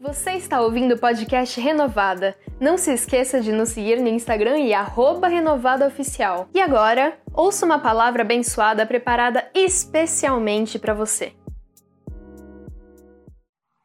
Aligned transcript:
Você 0.00 0.30
está 0.34 0.60
ouvindo 0.60 0.94
o 0.94 0.98
podcast 0.98 1.60
Renovada. 1.60 2.38
Não 2.60 2.78
se 2.78 2.92
esqueça 2.92 3.40
de 3.40 3.50
nos 3.50 3.70
seguir 3.70 4.00
no 4.00 4.06
Instagram 4.06 4.56
e 4.60 4.70
renovadaoficial. 4.70 6.48
E 6.54 6.60
agora, 6.60 7.20
ouça 7.34 7.66
uma 7.66 7.80
palavra 7.80 8.22
abençoada 8.22 8.86
preparada 8.86 9.50
especialmente 9.52 10.78
para 10.78 10.94
você. 10.94 11.34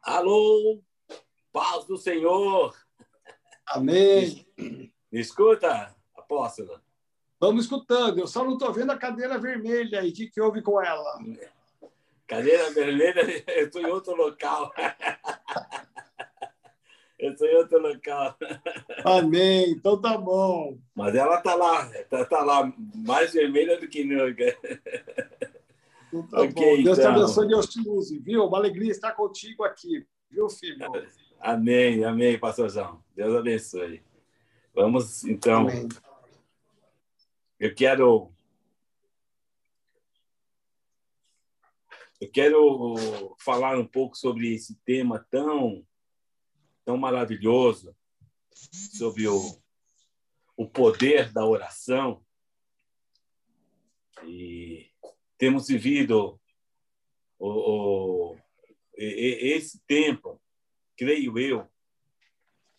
Alô, 0.00 0.80
paz 1.52 1.84
do 1.86 1.96
Senhor. 1.96 2.72
Amém. 3.66 4.46
Me 4.56 5.20
escuta, 5.20 5.92
apóstolo? 6.16 6.80
Vamos 7.40 7.64
escutando. 7.64 8.20
Eu 8.20 8.28
só 8.28 8.44
não 8.44 8.52
estou 8.52 8.72
vendo 8.72 8.92
a 8.92 8.96
cadeira 8.96 9.36
vermelha 9.36 9.98
aí. 9.98 10.10
O 10.10 10.14
que, 10.14 10.28
que 10.28 10.40
houve 10.40 10.62
com 10.62 10.80
ela? 10.80 11.18
Cadeira 12.24 12.70
vermelha, 12.70 13.42
eu 13.50 13.66
estou 13.66 13.82
em 13.82 13.86
outro 13.86 14.14
local. 14.14 14.72
Eu 17.18 17.32
estou 17.32 17.46
em 17.46 17.54
outro 17.54 17.78
local. 17.80 18.36
Amém. 19.04 19.70
Então 19.70 20.00
tá 20.00 20.18
bom. 20.18 20.78
Mas 20.94 21.14
ela 21.14 21.38
está 21.38 21.54
lá, 21.54 21.90
está 21.94 22.24
tá 22.24 22.42
lá 22.42 22.72
mais 22.94 23.32
vermelha 23.32 23.78
do 23.78 23.88
que 23.88 24.04
nunca. 24.04 24.44
Então 26.08 26.26
tá 26.28 26.42
okay, 26.42 26.76
bom. 26.76 26.82
Deus 26.82 26.98
então. 26.98 27.12
te 27.12 27.18
abençoe 27.18 27.48
Deus 27.48 27.66
te 27.66 27.88
use, 27.88 28.18
viu? 28.18 28.44
Uma 28.44 28.58
alegria 28.58 28.90
estar 28.90 29.12
contigo 29.12 29.64
aqui, 29.64 30.06
viu, 30.30 30.48
filho? 30.48 30.86
Amém, 31.40 32.04
amém, 32.04 32.38
pastorzão. 32.38 33.02
Deus 33.14 33.34
abençoe. 33.34 34.02
Vamos, 34.74 35.24
então. 35.24 35.68
Amém. 35.68 35.88
Eu 37.58 37.74
quero. 37.74 38.32
Eu 42.20 42.30
quero 42.30 43.36
falar 43.38 43.78
um 43.78 43.86
pouco 43.86 44.16
sobre 44.16 44.54
esse 44.54 44.74
tema 44.84 45.24
tão 45.30 45.84
tão 46.84 46.96
maravilhoso 46.96 47.96
sobre 48.52 49.26
o, 49.26 49.40
o 50.56 50.68
poder 50.68 51.32
da 51.32 51.46
oração. 51.46 52.24
E 54.24 54.90
temos 55.36 55.68
vivido 55.68 56.40
o, 57.38 57.48
o, 57.48 58.38
esse 58.96 59.80
tempo, 59.86 60.40
creio 60.96 61.38
eu, 61.38 61.68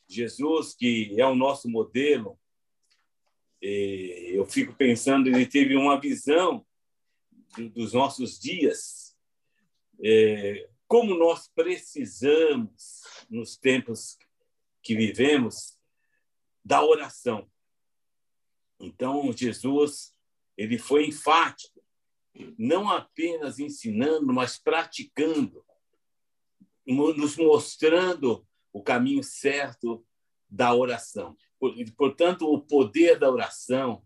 Jesus, 0.07 0.75
que 0.75 1.19
é 1.19 1.25
o 1.25 1.35
nosso 1.35 1.69
modelo, 1.69 2.39
eu 3.61 4.45
fico 4.45 4.73
pensando, 4.73 5.27
ele 5.27 5.45
teve 5.45 5.75
uma 5.75 5.99
visão 5.99 6.65
dos 7.73 7.93
nossos 7.93 8.39
dias, 8.39 9.17
é, 10.03 10.69
como 10.87 11.17
nós 11.17 11.47
precisamos, 11.47 13.01
nos 13.29 13.57
tempos 13.57 14.17
que 14.81 14.95
vivemos, 14.95 15.79
da 16.63 16.83
oração. 16.83 17.49
Então, 18.79 19.31
Jesus, 19.31 20.15
ele 20.57 20.77
foi 20.77 21.07
enfático, 21.07 21.83
não 22.57 22.89
apenas 22.89 23.59
ensinando, 23.59 24.33
mas 24.33 24.57
praticando, 24.57 25.63
nos 26.85 27.37
mostrando 27.37 28.45
o 28.71 28.83
caminho 28.83 29.23
certo 29.23 30.05
da 30.49 30.73
oração. 30.73 31.35
Portanto, 31.97 32.51
o 32.51 32.61
poder 32.61 33.17
da 33.17 33.31
oração, 33.31 34.05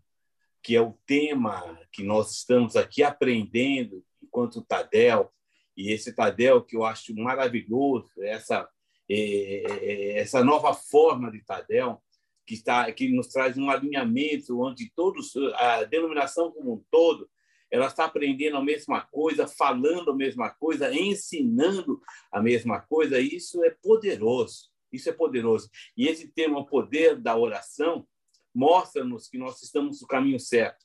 que 0.62 0.76
é 0.76 0.80
o 0.80 0.92
tema 1.04 1.78
que 1.92 2.02
nós 2.02 2.32
estamos 2.32 2.76
aqui 2.76 3.02
aprendendo 3.02 4.04
enquanto 4.22 4.62
Tadel, 4.62 5.32
e 5.76 5.92
esse 5.92 6.14
Tadel 6.14 6.62
que 6.62 6.76
eu 6.76 6.84
acho 6.84 7.14
maravilhoso, 7.14 8.10
essa 8.22 8.68
é, 9.08 9.14
é, 9.14 9.84
é, 9.84 10.18
essa 10.18 10.44
nova 10.44 10.72
forma 10.74 11.30
de 11.30 11.42
Tadel 11.44 12.02
que 12.46 12.54
está 12.54 12.90
que 12.92 13.08
nos 13.08 13.28
traz 13.28 13.56
um 13.56 13.70
alinhamento 13.70 14.60
onde 14.60 14.90
todos 14.94 15.32
a 15.54 15.84
denominação 15.84 16.50
como 16.52 16.74
um 16.74 16.84
todo 16.90 17.28
ela 17.70 17.86
está 17.86 18.04
aprendendo 18.04 18.56
a 18.56 18.64
mesma 18.64 19.00
coisa, 19.00 19.46
falando 19.46 20.10
a 20.10 20.16
mesma 20.16 20.50
coisa, 20.50 20.92
ensinando 20.92 22.02
a 22.32 22.42
mesma 22.42 22.80
coisa. 22.80 23.20
E 23.20 23.36
isso 23.36 23.62
é 23.64 23.70
poderoso. 23.70 24.70
Isso 24.92 25.08
é 25.08 25.12
poderoso. 25.12 25.70
E 25.96 26.08
esse 26.08 26.26
tema, 26.32 26.58
o 26.58 26.66
poder 26.66 27.16
da 27.20 27.36
oração, 27.36 28.06
mostra-nos 28.52 29.28
que 29.28 29.38
nós 29.38 29.62
estamos 29.62 30.00
no 30.02 30.08
caminho 30.08 30.40
certo. 30.40 30.84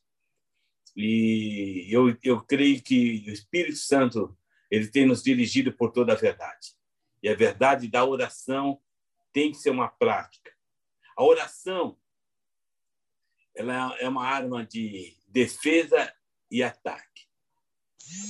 E 0.96 1.88
eu, 1.90 2.16
eu 2.24 2.40
creio 2.42 2.82
que 2.82 3.26
o 3.28 3.32
Espírito 3.32 3.78
Santo 3.78 4.38
ele 4.70 4.88
tem 4.88 5.06
nos 5.06 5.24
dirigido 5.24 5.72
por 5.72 5.92
toda 5.92 6.14
a 6.14 6.16
verdade. 6.16 6.76
E 7.22 7.30
a 7.30 7.36
verdade 7.36 7.88
da 7.88 8.04
oração 8.04 8.82
tem 9.34 9.52
que 9.52 9.58
ser 9.58 9.70
uma 9.70 9.88
prática. 9.88 10.52
A 11.18 11.24
oração 11.24 11.98
ela 13.56 13.98
é 14.00 14.08
uma 14.08 14.26
arma 14.28 14.66
de 14.66 15.16
defesa 15.28 16.14
e 16.52 16.62
ataque. 16.62 17.24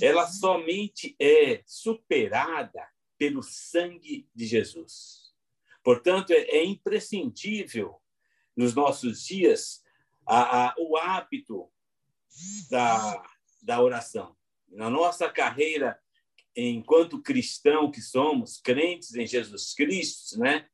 Ela 0.01 0.27
somente 0.27 1.15
é 1.19 1.63
superada 1.65 2.87
pelo 3.17 3.41
sangue 3.41 4.29
de 4.33 4.45
Jesus. 4.45 5.33
Portanto, 5.83 6.31
é, 6.31 6.41
é 6.41 6.63
imprescindível 6.63 8.01
nos 8.55 8.73
nossos 8.73 9.25
dias 9.25 9.83
a, 10.25 10.67
a, 10.67 10.75
o 10.77 10.95
hábito 10.95 11.69
da, 12.69 13.23
da 13.61 13.81
oração. 13.81 14.35
Na 14.67 14.89
nossa 14.89 15.29
carreira 15.29 15.99
enquanto 16.55 17.21
cristão 17.21 17.91
que 17.91 18.01
somos, 18.01 18.57
crentes 18.57 19.13
em 19.15 19.27
Jesus 19.27 19.73
Cristo, 19.73 20.39
né? 20.39 20.67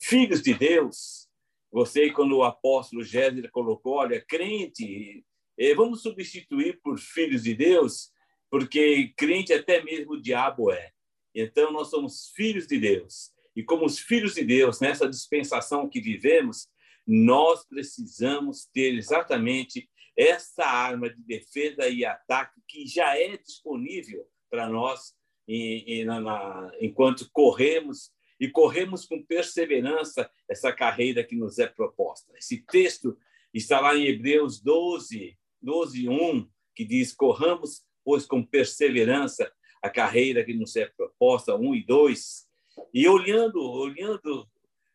filhos 0.00 0.42
de 0.42 0.54
Deus. 0.54 1.28
Você, 1.70 2.10
quando 2.10 2.36
o 2.36 2.44
apóstolo 2.44 3.02
Géser 3.02 3.50
colocou, 3.50 3.94
olha, 3.94 4.24
crente, 4.26 5.24
eh, 5.58 5.74
vamos 5.74 6.02
substituir 6.02 6.80
por 6.82 6.98
filhos 6.98 7.42
de 7.42 7.54
Deus, 7.54 8.10
porque 8.50 9.12
crente 9.16 9.52
até 9.52 9.82
mesmo 9.82 10.14
o 10.14 10.22
diabo 10.22 10.70
é. 10.70 10.92
Então, 11.34 11.70
nós 11.72 11.90
somos 11.90 12.32
filhos 12.34 12.66
de 12.66 12.78
Deus. 12.78 13.32
E 13.54 13.62
como 13.62 13.84
os 13.84 13.98
filhos 13.98 14.34
de 14.34 14.44
Deus, 14.44 14.80
nessa 14.80 15.08
dispensação 15.08 15.88
que 15.88 16.00
vivemos, 16.00 16.68
nós 17.06 17.66
precisamos 17.66 18.66
ter 18.72 18.94
exatamente 18.94 19.88
essa 20.16 20.64
arma 20.64 21.10
de 21.10 21.22
defesa 21.22 21.88
e 21.88 22.04
ataque 22.04 22.60
que 22.66 22.86
já 22.86 23.18
é 23.18 23.36
disponível 23.36 24.26
para 24.50 24.68
nós 24.68 25.14
e, 25.46 26.00
e 26.00 26.04
na, 26.04 26.20
na, 26.20 26.72
enquanto 26.80 27.30
corremos 27.32 28.10
e 28.38 28.48
corremos 28.48 29.06
com 29.06 29.22
perseverança 29.22 30.30
essa 30.48 30.72
carreira 30.72 31.24
que 31.24 31.34
nos 31.34 31.58
é 31.58 31.66
proposta. 31.66 32.32
Esse 32.36 32.58
texto 32.58 33.16
está 33.52 33.80
lá 33.80 33.96
em 33.96 34.06
Hebreus 34.06 34.60
12, 34.60 35.36
12, 35.62 36.08
1, 36.08 36.48
que 36.74 36.84
diz: 36.84 37.12
Corramos, 37.12 37.84
pois, 38.04 38.26
com 38.26 38.44
perseverança 38.44 39.50
a 39.82 39.88
carreira 39.88 40.44
que 40.44 40.54
nos 40.54 40.76
é 40.76 40.86
proposta, 40.86 41.56
1 41.56 41.74
e 41.74 41.84
2. 41.84 42.46
E 42.92 43.08
olhando, 43.08 43.60
olhando 43.60 44.48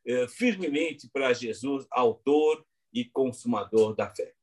eh, 0.06 0.28
firmemente 0.28 1.10
para 1.10 1.34
Jesus, 1.34 1.88
autor 1.90 2.66
e 2.94 3.06
consumador 3.06 3.96
da 3.96 4.14
fé. 4.14 4.34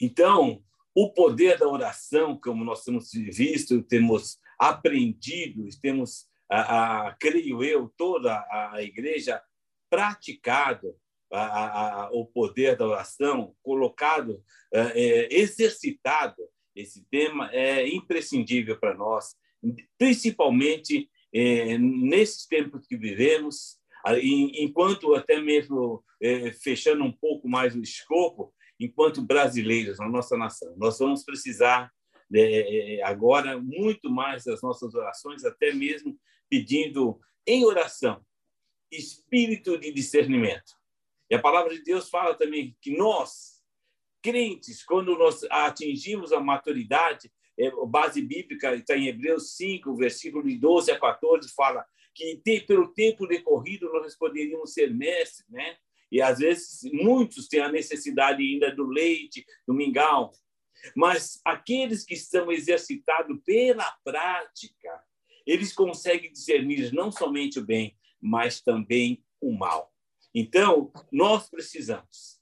Então, 0.00 0.62
o 0.94 1.12
poder 1.12 1.58
da 1.58 1.68
oração, 1.68 2.38
como 2.38 2.64
nós 2.64 2.84
temos 2.84 3.10
visto, 3.12 3.82
temos 3.82 4.38
aprendido, 4.58 5.68
temos, 5.82 6.26
a, 6.48 7.08
a, 7.08 7.16
creio 7.18 7.64
eu, 7.64 7.92
toda 7.96 8.46
a 8.50 8.82
igreja 8.82 9.42
praticado 9.90 10.94
a, 11.32 12.10
o 12.12 12.26
poder 12.26 12.76
da 12.76 12.86
oração, 12.86 13.54
colocado, 13.62 14.42
é, 14.72 14.80
é, 14.80 15.34
exercitado. 15.34 16.36
Esse 16.74 17.04
tema 17.10 17.50
é 17.52 17.88
imprescindível 17.88 18.78
para 18.78 18.94
nós, 18.94 19.34
principalmente 19.98 21.10
é, 21.32 21.76
nesses 21.78 22.46
tempos 22.46 22.86
que 22.86 22.96
vivemos, 22.96 23.78
enquanto 24.22 25.14
até 25.14 25.40
mesmo 25.40 26.04
é, 26.20 26.52
fechando 26.52 27.02
um 27.04 27.12
pouco 27.12 27.48
mais 27.48 27.74
o 27.74 27.82
escopo, 27.82 28.52
enquanto 28.78 29.22
brasileiros 29.22 29.98
na 29.98 30.08
nossa 30.08 30.36
nação. 30.36 30.74
Nós 30.76 30.98
vamos 30.98 31.24
precisar 31.24 31.90
né, 32.30 33.00
agora 33.02 33.60
muito 33.60 34.10
mais 34.10 34.44
das 34.44 34.62
nossas 34.62 34.94
orações, 34.94 35.44
até 35.44 35.72
mesmo 35.72 36.18
pedindo 36.48 37.20
em 37.46 37.64
oração 37.64 38.24
espírito 38.90 39.78
de 39.78 39.92
discernimento. 39.92 40.72
E 41.30 41.34
a 41.34 41.40
palavra 41.40 41.74
de 41.74 41.82
Deus 41.82 42.08
fala 42.08 42.34
também 42.34 42.76
que 42.80 42.96
nós, 42.96 43.62
crentes, 44.22 44.84
quando 44.84 45.16
nós 45.18 45.44
atingimos 45.50 46.32
a 46.32 46.40
maturidade, 46.40 47.32
é, 47.58 47.70
base 47.86 48.20
bíblica 48.20 48.74
está 48.74 48.96
em 48.96 49.08
Hebreus 49.08 49.56
5, 49.56 49.94
versículo 49.96 50.46
de 50.46 50.58
12 50.58 50.90
a 50.90 50.98
14, 50.98 51.52
fala 51.54 51.84
que 52.14 52.40
pelo 52.66 52.92
tempo 52.92 53.26
decorrido 53.26 53.92
nós 53.92 54.16
poderíamos 54.16 54.72
ser 54.72 54.92
mestres, 54.92 55.48
né? 55.48 55.76
E 56.14 56.22
às 56.22 56.38
vezes 56.38 56.88
muitos 56.92 57.48
têm 57.48 57.58
a 57.58 57.68
necessidade 57.68 58.40
ainda 58.40 58.72
do 58.72 58.86
leite, 58.86 59.44
do 59.66 59.74
mingau. 59.74 60.30
Mas 60.94 61.40
aqueles 61.44 62.04
que 62.04 62.14
são 62.14 62.52
exercitados 62.52 63.36
pela 63.44 63.90
prática, 64.04 65.02
eles 65.44 65.72
conseguem 65.72 66.30
discernir 66.30 66.94
não 66.94 67.10
somente 67.10 67.58
o 67.58 67.66
bem, 67.66 67.98
mas 68.20 68.60
também 68.60 69.24
o 69.40 69.50
mal. 69.50 69.92
Então, 70.32 70.92
nós 71.10 71.50
precisamos, 71.50 72.40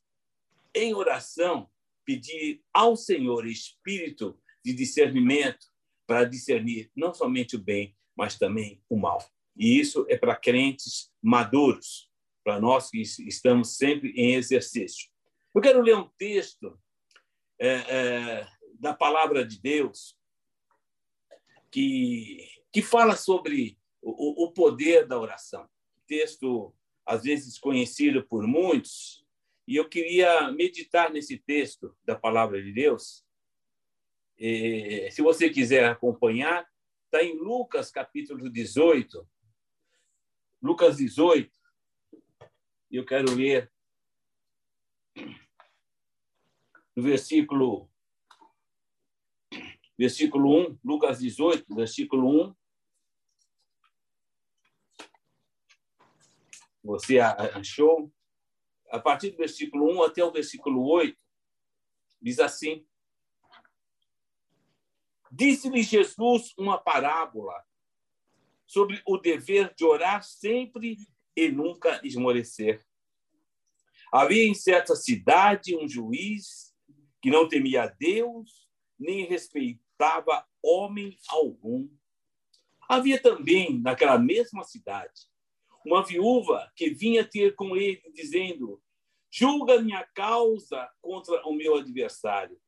em 0.74 0.92
oração, 0.92 1.66
pedir 2.04 2.62
ao 2.74 2.94
Senhor 2.94 3.46
espírito 3.46 4.38
de 4.62 4.74
discernimento 4.74 5.66
para 6.06 6.24
discernir 6.24 6.90
não 6.94 7.14
somente 7.14 7.56
o 7.56 7.58
bem, 7.58 7.96
mas 8.14 8.38
também 8.38 8.82
o 8.86 8.98
mal. 8.98 9.26
E 9.56 9.80
isso 9.80 10.04
é 10.10 10.16
para 10.18 10.36
crentes 10.36 11.10
maduros, 11.22 12.11
para 12.42 12.60
nós 12.60 12.90
que 12.90 13.00
estamos 13.00 13.76
sempre 13.76 14.10
em 14.10 14.34
exercício. 14.34 15.10
Eu 15.54 15.60
quero 15.60 15.82
ler 15.82 15.96
um 15.96 16.08
texto 16.16 16.78
é, 17.58 17.68
é, 17.68 18.48
da 18.78 18.94
palavra 18.94 19.44
de 19.44 19.60
Deus 19.60 20.16
que, 21.70 22.48
que 22.72 22.82
fala 22.82 23.16
sobre 23.16 23.78
o, 24.00 24.44
o 24.44 24.52
poder 24.52 25.06
da 25.06 25.18
oração. 25.18 25.68
Texto, 26.06 26.74
às 27.06 27.22
vezes, 27.22 27.58
conhecido 27.58 28.26
por 28.26 28.46
muitos, 28.46 29.24
e 29.66 29.76
eu 29.76 29.88
queria 29.88 30.50
meditar 30.50 31.10
nesse 31.10 31.38
texto 31.38 31.96
da 32.04 32.16
palavra 32.16 32.62
de 32.62 32.72
Deus. 32.72 33.24
E, 34.36 35.10
se 35.10 35.22
você 35.22 35.48
quiser 35.48 35.84
acompanhar, 35.84 36.66
está 37.04 37.22
em 37.22 37.38
Lucas 37.38 37.90
capítulo 37.90 38.50
18. 38.50 39.26
Lucas 40.60 40.96
18. 40.96 41.61
E 42.92 42.96
eu 42.96 43.06
quero 43.06 43.34
ler 43.34 43.72
no 46.94 47.02
versículo 47.02 47.90
versículo 49.96 50.72
1, 50.72 50.78
Lucas 50.84 51.20
18, 51.20 51.74
versículo 51.74 52.48
1. 52.48 52.56
Você 56.84 57.18
achou? 57.18 58.12
A 58.90 58.98
partir 58.98 59.30
do 59.30 59.38
versículo 59.38 59.90
1 59.94 60.02
até 60.02 60.22
o 60.22 60.30
versículo 60.30 60.84
8, 60.84 61.18
diz 62.20 62.38
assim: 62.38 62.86
Disse-lhe 65.30 65.82
Jesus 65.82 66.52
uma 66.58 66.76
parábola 66.76 67.64
sobre 68.66 69.00
o 69.06 69.16
dever 69.16 69.72
de 69.74 69.84
orar 69.86 70.22
sempre 70.22 70.98
e 71.36 71.48
nunca 71.50 72.00
esmorecer. 72.04 72.84
Havia 74.12 74.46
em 74.46 74.54
certa 74.54 74.94
cidade 74.94 75.76
um 75.76 75.88
juiz 75.88 76.74
que 77.20 77.30
não 77.30 77.48
temia 77.48 77.86
Deus, 77.98 78.68
nem 78.98 79.26
respeitava 79.26 80.46
homem 80.62 81.16
algum. 81.28 81.88
Havia 82.88 83.20
também, 83.20 83.80
naquela 83.80 84.18
mesma 84.18 84.64
cidade, 84.64 85.32
uma 85.84 86.04
viúva 86.04 86.70
que 86.76 86.90
vinha 86.90 87.24
ter 87.24 87.54
com 87.54 87.76
ele, 87.76 88.02
dizendo: 88.12 88.82
Julga 89.30 89.80
minha 89.80 90.04
causa 90.14 90.90
contra 91.00 91.42
o 91.46 91.54
meu 91.54 91.76
adversário. 91.76 92.60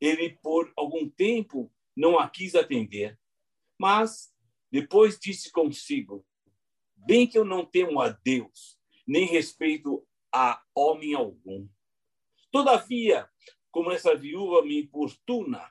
Ele, 0.00 0.30
por 0.42 0.72
algum 0.76 1.08
tempo, 1.08 1.72
não 1.96 2.18
a 2.18 2.28
quis 2.28 2.54
atender, 2.54 3.18
mas 3.78 4.34
depois 4.70 5.18
disse 5.18 5.52
consigo: 5.52 6.26
Bem 7.06 7.26
que 7.26 7.38
eu 7.38 7.44
não 7.44 7.66
temo 7.66 8.00
a 8.00 8.08
Deus, 8.08 8.78
nem 9.06 9.26
respeito 9.26 10.06
a 10.32 10.62
homem 10.74 11.14
algum. 11.14 11.68
Todavia, 12.50 13.28
como 13.70 13.92
essa 13.92 14.14
viúva 14.16 14.62
me 14.62 14.80
importuna, 14.80 15.70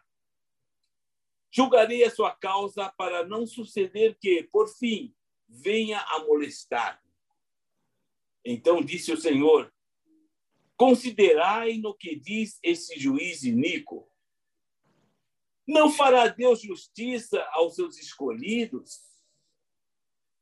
julgarei 1.51 2.03
a 2.03 2.12
sua 2.12 2.31
causa 2.35 2.89
para 2.97 3.25
não 3.25 3.47
suceder 3.47 4.18
que, 4.19 4.44
por 4.44 4.68
fim, 4.68 5.15
venha 5.47 6.00
a 6.00 6.19
molestar. 6.19 7.01
Então 8.45 8.81
disse 8.81 9.12
o 9.12 9.18
Senhor: 9.18 9.74
Considerai 10.75 11.77
no 11.77 11.95
que 11.95 12.15
diz 12.15 12.59
esse 12.62 13.00
juiz 13.00 13.44
iníquo. 13.44 14.09
Não 15.65 15.89
fará 15.89 16.27
Deus 16.27 16.62
justiça 16.62 17.41
aos 17.53 17.75
seus 17.75 17.97
escolhidos? 17.97 19.12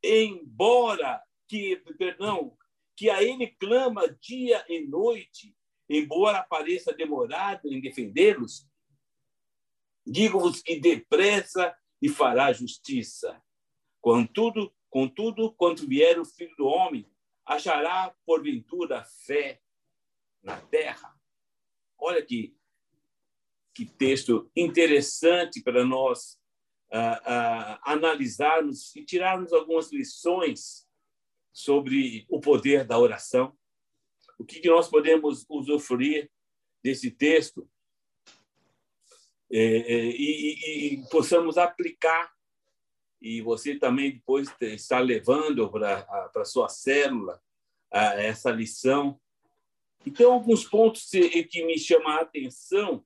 Embora 0.03 1.21
que, 1.47 1.77
perdão, 1.97 2.57
que 2.95 3.09
a 3.09 3.21
ele 3.21 3.47
clama 3.47 4.07
dia 4.21 4.65
e 4.67 4.85
noite, 4.87 5.55
embora 5.89 6.43
pareça 6.43 6.93
demorado 6.93 7.67
em 7.67 7.81
defendê-los, 7.81 8.67
digo-vos 10.05 10.61
que 10.61 10.79
depressa 10.79 11.75
e 12.01 12.09
fará 12.09 12.51
justiça. 12.51 13.41
Contudo, 13.99 14.73
contudo, 14.89 15.53
quando 15.53 15.87
vier 15.87 16.19
o 16.19 16.25
Filho 16.25 16.55
do 16.55 16.65
Homem, 16.65 17.09
achará 17.45 18.15
porventura 18.25 19.03
fé 19.03 19.61
na 20.41 20.59
terra. 20.59 21.15
Olha 21.97 22.25
que, 22.25 22.55
que 23.75 23.85
texto 23.85 24.49
interessante 24.55 25.61
para 25.61 25.85
nós 25.85 26.40
uh, 26.91 27.21
uh, 27.21 27.79
analisarmos 27.83 28.95
e 28.95 29.03
tirarmos 29.03 29.53
algumas 29.53 29.91
lições 29.91 30.87
sobre 31.53 32.25
o 32.29 32.39
poder 32.39 32.85
da 32.85 32.99
oração. 32.99 33.57
O 34.37 34.45
que, 34.45 34.67
nós 34.67 34.89
podemos 34.89 35.45
usufruir 35.49 36.29
desse 36.83 37.11
texto 37.11 37.69
é, 39.51 39.59
é, 39.59 40.05
e, 40.05 40.93
e, 40.93 41.09
possamos 41.09 41.57
aplicar. 41.57 42.33
E 43.21 43.41
você 43.41 43.75
também 43.77 44.13
depois 44.13 44.49
está 44.61 44.99
levando 44.99 45.69
para 45.69 46.31
a 46.35 46.45
sua 46.45 46.69
célula 46.69 47.39
essa 47.91 48.49
lição. 48.49 49.19
Então, 50.03 50.33
alguns 50.33 50.65
pontos 50.65 51.07
que 51.07 51.65
me 51.65 51.77
chamam 51.77 52.07
a 52.07 52.21
atenção 52.21 53.05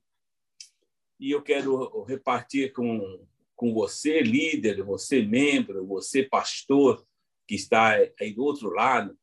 e 1.20 1.30
eu 1.32 1.42
quero 1.42 2.02
repartir 2.04 2.72
com, 2.72 3.26
com 3.56 3.72
você, 3.72 4.20
líder, 4.20 4.82
você, 4.82 5.22
membro, 5.22 5.86
você, 5.86 6.22
pastor, 6.22 7.04
que 7.48 7.54
está 7.54 7.96
aí 8.20 8.32
do 8.34 8.44
outro 8.44 8.68
lado, 8.68 9.18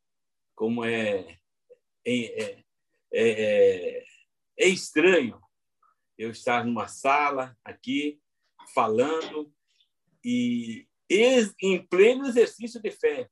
como 0.54 0.84
é, 0.84 1.38
é, 2.04 2.42
é, 2.42 2.64
é, 3.12 4.04
é 4.58 4.68
estranho 4.68 5.40
eu 6.18 6.30
estar 6.30 6.64
numa 6.64 6.88
sala 6.88 7.56
aqui 7.64 8.20
falando 8.74 9.52
e 10.24 10.86
em 11.62 11.84
pleno 11.86 12.26
exercício 12.26 12.80
de 12.80 12.90
fé. 12.90 13.28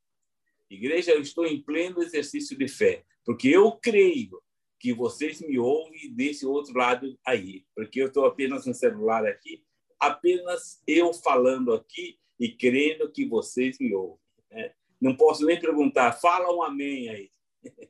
Igreja, 0.71 1.13
eu 1.13 1.21
estou 1.21 1.47
em 1.47 1.63
pleno 1.63 2.03
exercício 2.03 2.57
de 2.57 2.69
fé, 2.69 3.05
porque 3.25 3.49
eu 3.49 3.73
creio 3.73 4.43
que 4.79 4.93
vocês 4.93 5.41
me 5.41 5.59
ouvem 5.59 6.13
desse 6.15 6.45
outro 6.45 6.77
lado 6.77 7.19
aí, 7.27 7.65
porque 7.75 8.01
eu 8.01 8.09
estou 8.09 8.25
apenas 8.27 8.67
no 8.67 8.75
celular 8.75 9.25
aqui, 9.27 9.65
apenas 10.03 10.83
eu 10.85 11.15
falando 11.15 11.73
aqui 11.73 12.19
e 12.39 12.51
crendo 12.51 13.11
que 13.11 13.25
vocês 13.25 13.79
me 13.79 13.95
ouvem. 13.95 14.19
Né? 14.51 14.75
Não 15.01 15.17
posso 15.17 15.47
nem 15.47 15.59
perguntar, 15.59 16.13
fala 16.13 16.53
um 16.53 16.61
amém 16.61 17.09
aí. 17.09 17.31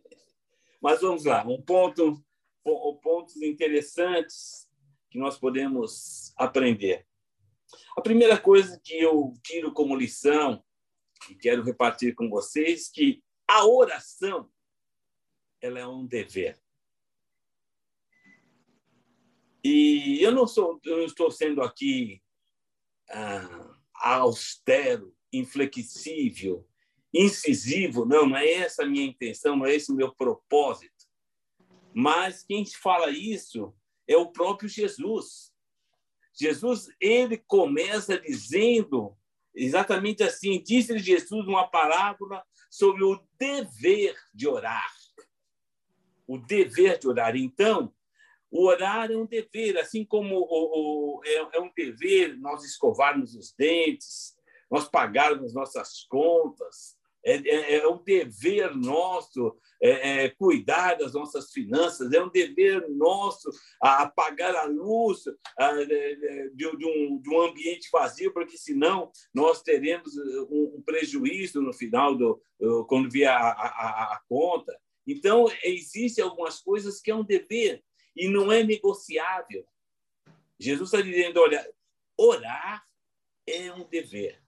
Mas 0.81 1.01
vamos 1.01 1.25
lá, 1.25 1.43
um 1.47 1.63
ponto, 1.63 2.23
pontos 3.03 3.37
interessantes 3.41 4.69
que 5.11 5.19
nós 5.19 5.39
podemos 5.39 6.35
aprender. 6.37 7.07
A 7.97 8.03
primeira 8.03 8.39
coisa 8.39 8.79
que 8.85 9.01
eu 9.01 9.33
tiro 9.43 9.73
como 9.73 9.97
lição 9.97 10.63
e 11.31 11.35
quero 11.35 11.63
repartir 11.63 12.15
com 12.15 12.29
vocês 12.29 12.91
que 12.91 13.23
a 13.49 13.67
oração 13.67 14.51
ela 15.63 15.79
é 15.79 15.87
um 15.87 16.05
dever. 16.05 16.62
E 19.65 20.19
eu 20.21 20.33
não 20.33 20.47
sou, 20.47 20.81
eu 20.85 20.99
não 20.99 21.05
estou 21.05 21.31
sendo 21.31 21.63
aqui 21.63 22.21
ah, 23.11 23.77
austero, 23.95 25.15
inflexível, 25.33 26.67
incisivo, 27.15 28.05
não, 28.05 28.29
não 28.29 28.37
é 28.37 28.51
essa 28.53 28.83
a 28.83 28.87
minha 28.87 29.05
intenção, 29.05 29.57
não 29.57 29.67
é 29.67 29.75
esse 29.75 29.93
o 29.93 29.95
meu 29.95 30.13
propósito. 30.13 31.07
Mas 31.95 32.43
quem 32.43 32.65
fala 32.67 33.11
isso 33.11 33.75
é 34.09 34.17
o 34.17 34.33
próprio 34.33 34.69
Jesus. 34.69 35.53
Jesus, 36.33 36.89
ele 37.01 37.37
começa 37.37 38.19
dizendo 38.19 39.17
exatamente 39.55 40.23
assim, 40.23 40.63
disse 40.63 40.99
Jesus 40.99 41.47
uma 41.47 41.69
parábola 41.69 42.43
sobre 42.71 43.05
o 43.05 43.23
dever 43.39 44.17
de 44.35 44.49
orar. 44.49 44.91
O 46.27 46.39
dever 46.39 46.99
de 46.99 47.07
orar. 47.07 47.37
Então, 47.37 47.93
o 48.53 48.67
orar 48.67 49.11
é 49.11 49.17
um 49.17 49.25
dever, 49.25 49.79
assim 49.79 50.05
como 50.05 50.37
o, 50.37 51.17
o, 51.17 51.21
é, 51.25 51.57
é 51.57 51.61
um 51.61 51.71
dever 51.75 52.39
nós 52.39 52.63
escovarmos 52.63 53.35
os 53.35 53.55
dentes, 53.57 54.37
nós 54.71 54.87
pagarmos 54.89 55.55
nossas 55.55 56.05
contas, 56.05 56.99
é, 57.25 57.37
é, 57.37 57.77
é, 57.77 57.89
um 57.89 58.03
dever 58.03 58.77
nosso 58.77 59.57
é, 59.81 60.25
é, 60.25 60.29
cuidar 60.29 60.95
das 60.95 61.15
nossas 61.15 61.51
finanças, 61.51 62.13
é 62.13 62.23
um 62.23 62.29
dever 62.29 62.89
nosso 62.91 63.49
apagar 63.81 64.55
a 64.55 64.65
luz 64.65 65.23
a, 65.57 65.73
de, 65.73 66.51
de, 66.55 66.67
um, 66.67 67.21
de, 67.21 67.31
um, 67.31 67.43
ambiente 67.43 67.89
vazio, 67.91 68.35
porque 68.35 68.59
senão 68.59 69.11
nós 69.33 69.63
teremos 69.63 70.15
um, 70.51 70.75
um 70.77 70.83
prejuízo 70.85 71.63
no 71.63 71.73
final, 71.73 72.15
do, 72.15 72.39
quando 72.87 73.11
vier 73.11 73.31
a, 73.31 73.51
a, 73.51 74.15
a 74.15 74.21
conta. 74.29 74.77
Então, 75.07 75.47
existem 75.65 76.23
algumas 76.23 76.61
coisas 76.61 77.01
que 77.01 77.11
é 77.11 77.15
um 77.15 77.25
dever 77.25 77.83
e 78.17 78.29
não 78.29 78.53
é 78.53 78.63
negociável. 78.63 79.67
Jesus 80.59 80.93
está 80.93 81.01
dizendo: 81.01 81.41
olha, 81.41 81.67
orar 82.17 82.87
é 83.47 83.73
um 83.73 83.89
dever. 83.89 84.41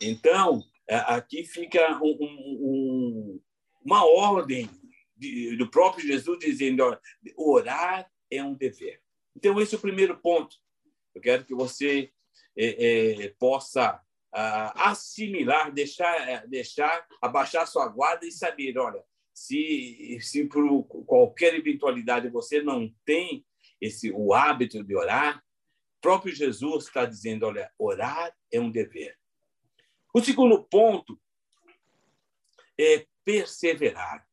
Então, 0.00 0.62
aqui 0.88 1.44
fica 1.44 1.98
um, 2.02 2.16
um, 2.20 3.40
uma 3.84 4.04
ordem 4.04 4.68
de, 5.16 5.56
do 5.56 5.70
próprio 5.70 6.06
Jesus 6.06 6.38
dizendo: 6.38 6.82
olha, 6.82 7.00
orar 7.36 8.10
é 8.30 8.42
um 8.42 8.54
dever. 8.54 9.00
Então, 9.36 9.60
esse 9.60 9.74
é 9.74 9.78
o 9.78 9.82
primeiro 9.82 10.18
ponto. 10.18 10.56
Eu 11.14 11.20
quero 11.20 11.44
que 11.44 11.54
você 11.54 12.12
é, 12.56 13.24
é, 13.24 13.28
possa 13.38 14.00
ah, 14.32 14.90
assimilar, 14.90 15.72
deixar, 15.72 16.28
é, 16.28 16.46
deixar, 16.46 17.06
abaixar 17.22 17.66
sua 17.66 17.88
guarda 17.88 18.26
e 18.26 18.32
saber: 18.32 18.76
olha, 18.78 19.02
se, 19.34 20.18
se 20.20 20.44
por 20.46 20.84
qualquer 21.04 21.54
eventualidade 21.54 22.30
você 22.30 22.62
não 22.62 22.88
tem 23.04 23.44
esse 23.80 24.10
o 24.12 24.32
hábito 24.32 24.82
de 24.82 24.96
orar, 24.96 25.44
próprio 26.00 26.34
Jesus 26.34 26.84
está 26.84 27.04
dizendo: 27.04 27.44
olha, 27.44 27.70
orar 27.78 28.34
é 28.52 28.60
um 28.60 28.70
dever. 28.70 29.18
O 30.14 30.22
segundo 30.22 30.62
ponto 30.62 31.20
é 32.78 33.06
perseverar. 33.24 34.26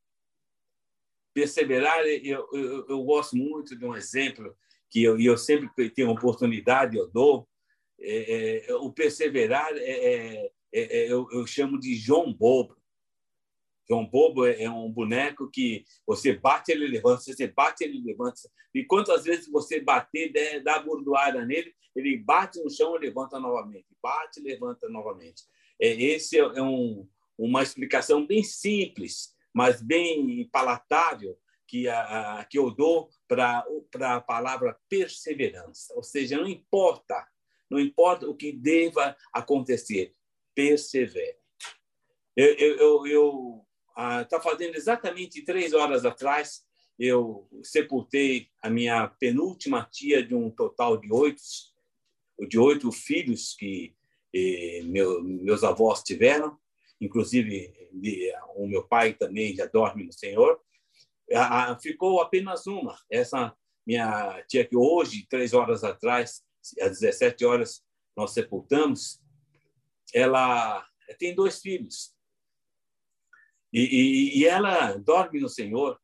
Perseverar, 1.33 2.05
eu, 2.05 2.47
eu, 2.53 2.87
eu 2.87 3.03
gosto 3.03 3.35
muito 3.35 3.75
de 3.75 3.85
um 3.85 3.95
exemplo 3.95 4.55
que 4.89 5.01
eu, 5.01 5.19
eu 5.19 5.37
sempre 5.37 5.89
tenho 5.89 6.09
oportunidade, 6.11 6.97
eu 6.97 7.09
dou. 7.09 7.47
É, 7.99 8.65
é, 8.67 8.75
o 8.75 8.91
perseverar, 8.91 9.71
é, 9.73 9.79
é, 9.79 10.51
é, 10.73 10.97
é 10.97 11.11
eu, 11.11 11.27
eu, 11.31 11.47
chamo 11.47 11.79
de 11.79 11.95
João 11.95 12.33
Bobo. 12.33 12.75
João 13.89 14.05
Bobo 14.05 14.45
é 14.45 14.69
um 14.69 14.89
boneco 14.91 15.49
que 15.49 15.83
você 16.05 16.33
bate, 16.33 16.71
ele 16.71 16.87
levanta, 16.87 17.21
você 17.21 17.47
bate, 17.47 17.83
ele 17.83 18.01
levanta. 18.01 18.39
E 18.73 18.85
quantas 18.85 19.23
vezes 19.23 19.49
você 19.49 19.81
bater, 19.81 20.31
dá 20.63 20.79
bordoada 20.79 21.45
nele, 21.45 21.73
ele 21.95 22.17
bate 22.17 22.61
no 22.63 22.69
chão 22.69 22.95
e 22.95 22.99
levanta 22.99 23.39
novamente. 23.39 23.87
Bate 24.01 24.39
levanta 24.39 24.87
novamente. 24.87 25.43
É, 25.79 25.87
esse 25.89 26.39
é, 26.39 26.41
é 26.41 26.61
um, 26.61 27.07
uma 27.37 27.63
explicação 27.63 28.25
bem 28.25 28.43
simples, 28.43 29.35
mas 29.53 29.81
bem 29.81 30.47
palatável 30.51 31.37
que, 31.67 31.87
a, 31.87 32.45
que 32.49 32.59
eu 32.59 32.69
dou 32.69 33.09
para 33.27 33.65
a 34.01 34.21
palavra 34.21 34.77
perseverança. 34.89 35.93
Ou 35.95 36.03
seja, 36.03 36.37
não 36.37 36.47
importa, 36.47 37.27
não 37.69 37.79
importa 37.79 38.29
o 38.29 38.35
que 38.35 38.51
deva 38.51 39.15
acontecer, 39.33 40.13
persevere. 40.53 41.37
Eu, 42.35 42.53
eu, 42.55 43.07
eu 43.07 43.65
está 44.21 44.37
ah, 44.37 44.41
fazendo 44.41 44.75
exatamente 44.75 45.43
três 45.43 45.73
horas 45.73 46.05
atrás, 46.05 46.63
eu 46.97 47.47
sepultei 47.63 48.47
a 48.61 48.69
minha 48.69 49.07
penúltima 49.07 49.87
tia 49.91 50.23
de 50.23 50.35
um 50.35 50.49
total 50.49 50.97
de 50.97 51.11
oito, 51.11 51.41
de 52.47 52.59
oito 52.59 52.91
filhos 52.91 53.55
que 53.55 53.95
meu, 54.85 55.21
meus 55.23 55.63
avós 55.63 56.03
tiveram, 56.03 56.57
inclusive 56.99 57.73
o 58.55 58.67
meu 58.67 58.87
pai 58.87 59.13
também 59.13 59.55
já 59.55 59.65
dorme 59.65 60.05
no 60.05 60.13
Senhor. 60.13 60.59
ficou 61.81 62.21
apenas 62.21 62.67
uma. 62.67 62.97
Essa 63.09 63.55
minha 63.85 64.43
tia 64.47 64.65
que 64.65 64.77
hoje, 64.77 65.25
três 65.29 65.53
horas 65.53 65.83
atrás, 65.83 66.43
às 66.79 66.99
17 66.99 67.43
horas, 67.45 67.83
nós 68.15 68.31
sepultamos, 68.31 69.19
ela 70.13 70.85
tem 71.17 71.33
dois 71.33 71.59
filhos. 71.59 72.13
E, 73.71 73.81
e, 73.81 74.39
e 74.39 74.45
ela 74.45 74.97
dorme 74.97 75.39
no 75.39 75.49
Senhor, 75.49 75.99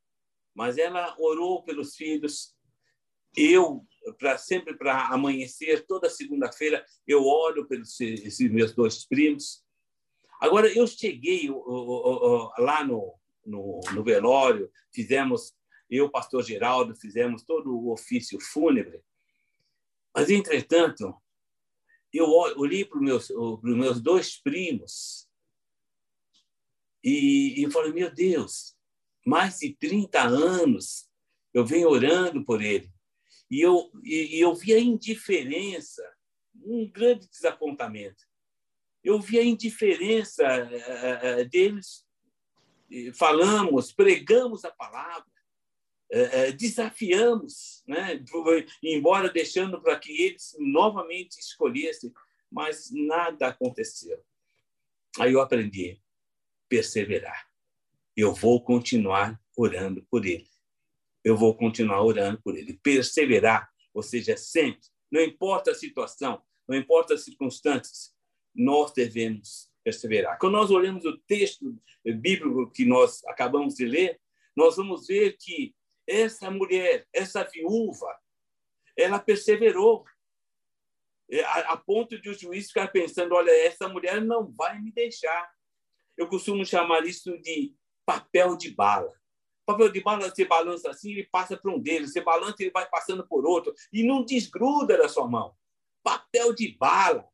mas 0.55 0.77
ela 0.77 1.15
orou 1.19 1.63
pelos 1.63 1.95
filhos. 1.95 2.55
Eu 3.36 3.86
para 4.13 4.38
sempre 4.38 4.75
para 4.75 5.07
amanhecer 5.07 5.86
toda 5.86 6.09
segunda-feira 6.09 6.86
eu 7.05 7.25
oro 7.25 7.67
pelos 7.67 8.00
esses 8.00 8.51
meus 8.51 8.74
dois 8.74 9.05
primos 9.05 9.63
agora 10.39 10.67
eu 10.67 10.86
cheguei 10.88 11.50
lá 12.57 12.83
no, 12.83 13.15
no, 13.45 13.81
no 13.93 14.03
velório 14.03 14.71
fizemos 14.93 15.55
eu 15.89 16.09
pastor 16.09 16.43
Geraldo 16.43 16.95
fizemos 16.95 17.43
todo 17.43 17.75
o 17.75 17.91
ofício 17.91 18.39
fúnebre 18.39 19.01
mas 20.13 20.29
entretanto 20.29 21.13
eu 22.13 22.29
olhei 22.29 22.86
para 22.86 22.97
os 22.97 23.03
meus, 23.03 23.29
meus 23.62 24.01
dois 24.01 24.41
primos 24.41 25.26
e, 27.07 27.63
e 27.63 27.71
falei 27.71 27.93
meu 27.93 28.13
Deus 28.13 28.75
mais 29.25 29.59
de 29.59 29.73
30 29.73 30.21
anos 30.21 31.09
eu 31.53 31.65
venho 31.65 31.89
orando 31.89 32.43
por 32.43 32.61
ele 32.61 32.91
e 33.49 33.61
eu, 33.61 33.89
e, 34.03 34.39
eu 34.39 34.53
vi 34.53 34.73
a 34.73 34.79
indiferença, 34.79 36.03
um 36.55 36.89
grande 36.89 37.27
desapontamento. 37.29 38.23
Eu 39.03 39.19
vi 39.19 39.39
a 39.39 39.43
indiferença 39.43 40.43
uh, 40.43 41.49
deles. 41.49 42.05
Falamos, 43.15 43.91
pregamos 43.91 44.65
a 44.65 44.71
palavra, 44.71 45.27
uh, 46.11 46.53
desafiamos, 46.57 47.83
né? 47.87 48.21
embora 48.83 49.29
deixando 49.29 49.81
para 49.81 49.97
que 49.97 50.11
eles 50.11 50.55
novamente 50.59 51.39
escolhessem, 51.39 52.11
mas 52.51 52.89
nada 52.91 53.47
aconteceu. 53.47 54.21
Aí 55.19 55.33
eu 55.33 55.41
aprendi 55.41 56.01
perseverar. 56.67 57.47
Eu 58.15 58.33
vou 58.33 58.62
continuar 58.62 59.39
orando 59.55 60.05
por 60.09 60.25
ele 60.25 60.47
eu 61.27 61.36
vou 61.36 61.53
continuar 61.53 62.01
orando 62.03 62.41
por 62.41 62.57
ele. 62.57 62.79
Perseverar, 62.81 63.69
ou 63.93 64.01
seja, 64.01 64.38
sempre, 64.38 64.88
não 65.12 65.21
importa 65.21 65.71
a 65.71 65.75
situação, 65.75 66.41
não 66.65 66.77
importa 66.77 67.15
as 67.15 67.25
circunstâncias, 67.25 68.15
nós 68.55 68.93
devemos 68.93 69.69
perseverar. 69.83 70.38
Quando 70.39 70.53
nós 70.53 70.71
olhamos 70.71 71.03
o 71.03 71.17
texto 71.27 71.77
bíblico 72.05 72.71
que 72.71 72.86
nós 72.86 73.24
acabamos 73.25 73.75
de 73.75 73.86
ler, 73.86 74.19
nós 74.55 74.77
vamos 74.77 75.07
ver 75.07 75.36
que 75.38 75.75
essa 76.07 76.50
mulher, 76.50 77.05
essa 77.13 77.43
viúva, 77.43 78.17
ela 78.95 79.19
perseverou 79.19 80.05
é, 81.29 81.43
a, 81.43 81.75
ponto 81.75 82.17
de 82.21 82.29
o 82.29 82.33
juiz 82.33 82.67
ficar 82.67 82.88
pensando: 82.88 83.36
olha, 83.36 83.51
essa 83.51 83.89
mulher 83.89 84.21
não 84.21 84.50
vai 84.50 84.79
me 84.79 84.93
deixar. 84.93 85.51
Eu 86.17 86.27
costumo 86.27 86.65
chamar 86.65 87.05
isso 87.05 87.38
de 87.39 87.75
papel 88.05 88.57
de 88.57 88.71
bala 88.71 89.13
papel 89.67 89.91
de 89.91 90.00
bala, 90.00 90.29
você 90.29 90.45
balança 90.45 90.89
assim, 90.89 91.12
ele 91.12 91.25
passa 91.25 91.57
para 91.57 91.69
um 91.69 91.77
deles. 91.77 92.13
Você 92.13 92.21
balança, 92.21 92.55
ele 92.59 92.71
vai 92.71 92.88
passando 92.89 93.27
por 93.27 93.45
outro. 93.45 93.75
E 93.91 94.01
não 94.01 94.24
desgruda 94.24 94.97
da 94.97 95.09
sua 95.09 95.27
mão. 95.27 95.53
Papel 96.01 96.53
de 96.53 96.69
bala. 96.69 97.27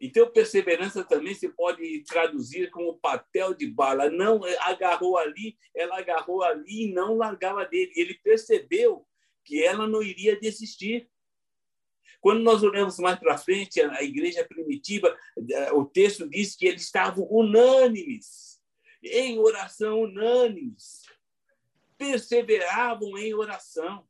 Então, 0.00 0.30
perseverança 0.30 1.02
também 1.02 1.34
se 1.34 1.48
pode 1.48 2.04
traduzir 2.04 2.70
como 2.70 2.98
papel 2.98 3.52
de 3.52 3.66
bala. 3.66 4.08
Não 4.08 4.42
agarrou 4.60 5.18
ali, 5.18 5.56
ela 5.74 5.98
agarrou 5.98 6.42
ali 6.44 6.84
e 6.84 6.92
não 6.92 7.16
largava 7.16 7.64
dele. 7.64 7.92
Ele 7.96 8.14
percebeu 8.14 9.04
que 9.44 9.62
ela 9.62 9.88
não 9.88 10.02
iria 10.02 10.38
desistir. 10.38 11.10
Quando 12.20 12.40
nós 12.42 12.62
olhamos 12.62 12.98
mais 12.98 13.18
para 13.18 13.38
frente, 13.38 13.80
a 13.80 14.02
igreja 14.02 14.44
primitiva, 14.44 15.16
o 15.72 15.84
texto 15.84 16.28
diz 16.28 16.56
que 16.56 16.66
eles 16.66 16.82
estavam 16.82 17.26
unânimes, 17.30 18.60
em 19.02 19.38
oração 19.38 20.02
unânimes 20.02 21.04
perseveravam 21.96 23.16
em 23.16 23.34
oração. 23.34 24.06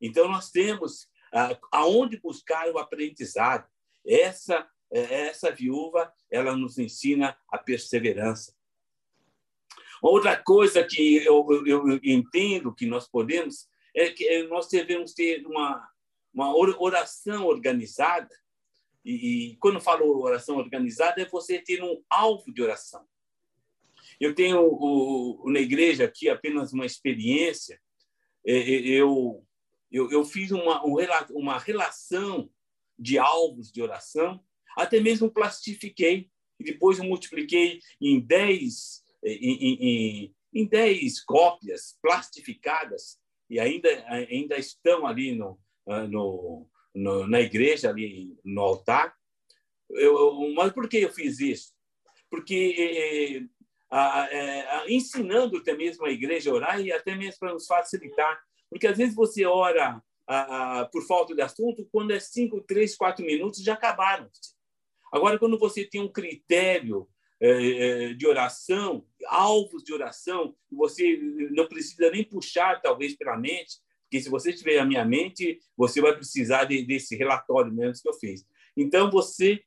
Então, 0.00 0.28
nós 0.28 0.50
temos 0.50 1.08
aonde 1.72 2.20
buscar 2.20 2.68
o 2.70 2.78
aprendizado. 2.78 3.68
Essa, 4.06 4.68
essa 4.90 5.50
viúva, 5.50 6.12
ela 6.30 6.56
nos 6.56 6.78
ensina 6.78 7.36
a 7.48 7.58
perseverança. 7.58 8.54
Outra 10.00 10.36
coisa 10.36 10.84
que 10.84 11.16
eu, 11.24 11.44
eu, 11.66 12.00
entendo 12.04 12.74
que 12.74 12.86
nós 12.86 13.08
podemos 13.08 13.68
é 13.94 14.10
que 14.10 14.44
nós 14.44 14.68
devemos 14.68 15.12
ter 15.12 15.44
uma, 15.44 15.88
uma 16.32 16.54
oração 16.54 17.46
organizada. 17.46 18.34
E, 19.04 19.52
e 19.52 19.56
quando 19.56 19.80
falo 19.80 20.20
oração 20.20 20.56
organizada, 20.56 21.22
é 21.22 21.26
você 21.26 21.58
ter 21.58 21.82
um 21.82 22.02
alvo 22.08 22.52
de 22.52 22.62
oração. 22.62 23.06
Eu 24.20 24.34
tenho 24.34 24.60
o, 24.60 25.44
o, 25.44 25.50
na 25.50 25.60
igreja 25.60 26.04
aqui 26.04 26.28
apenas 26.28 26.72
uma 26.72 26.86
experiência. 26.86 27.80
É, 28.46 28.52
é, 28.52 28.88
eu, 28.88 29.44
eu, 29.90 30.10
eu 30.10 30.24
fiz 30.24 30.50
uma, 30.50 30.82
uma 30.84 31.58
relação 31.58 32.50
de 32.98 33.18
alvos 33.18 33.70
de 33.70 33.80
oração, 33.80 34.42
até 34.76 35.00
mesmo 35.00 35.30
plastifiquei. 35.30 36.30
e 36.58 36.64
depois 36.64 36.98
eu 36.98 37.04
multipliquei 37.04 37.80
em 38.00 38.20
10, 38.20 39.04
em, 39.24 39.54
em, 39.64 40.34
em 40.52 40.66
10 40.66 41.24
cópias 41.24 41.96
plastificadas, 42.02 43.18
e 43.48 43.58
ainda, 43.58 43.88
ainda 44.08 44.56
estão 44.58 45.06
ali 45.06 45.34
no, 45.34 45.58
no, 46.08 46.66
no 46.94 47.26
na 47.26 47.40
igreja, 47.40 47.90
ali 47.90 48.36
no 48.44 48.62
altar. 48.62 49.14
Eu, 49.90 50.52
mas 50.54 50.72
por 50.72 50.88
que 50.88 50.98
eu 50.98 51.12
fiz 51.12 51.40
isso? 51.40 51.72
Porque 52.30 53.46
é, 53.90 54.36
é, 54.36 54.92
ensinando 54.92 55.56
até 55.56 55.74
mesmo 55.74 56.04
a 56.04 56.10
igreja 56.10 56.50
a 56.50 56.54
orar 56.54 56.80
e 56.80 56.92
até 56.92 57.14
mesmo 57.14 57.40
para 57.40 57.54
nos 57.54 57.66
facilitar. 57.66 58.38
Porque 58.68 58.86
às 58.86 58.98
vezes 58.98 59.14
você 59.14 59.46
ora 59.46 60.02
a, 60.26 60.80
a, 60.80 60.84
por 60.86 61.06
falta 61.06 61.34
de 61.34 61.40
assunto, 61.40 61.88
quando 61.90 62.12
é 62.12 62.20
cinco, 62.20 62.60
três, 62.60 62.94
quatro 62.94 63.24
minutos, 63.24 63.62
já 63.62 63.72
acabaram. 63.72 64.28
Agora, 65.10 65.38
quando 65.38 65.58
você 65.58 65.86
tem 65.86 66.02
um 66.02 66.12
critério 66.12 67.08
de 68.16 68.26
oração, 68.26 69.06
alvos 69.28 69.84
de 69.84 69.94
oração, 69.94 70.56
você 70.70 71.16
não 71.52 71.68
precisa 71.68 72.10
nem 72.10 72.24
puxar, 72.24 72.82
talvez, 72.82 73.16
pela 73.16 73.38
mente, 73.38 73.76
porque 74.08 74.22
se 74.22 74.30
você 74.30 74.54
tiver 74.54 74.78
a 74.78 74.86
minha 74.86 75.04
mente, 75.04 75.60
você 75.76 76.00
vai 76.00 76.14
precisar 76.14 76.64
de, 76.64 76.82
desse 76.82 77.14
relatório 77.14 77.70
mesmo 77.70 78.02
que 78.02 78.08
eu 78.08 78.14
fiz. 78.14 78.44
Então, 78.74 79.10
você 79.10 79.62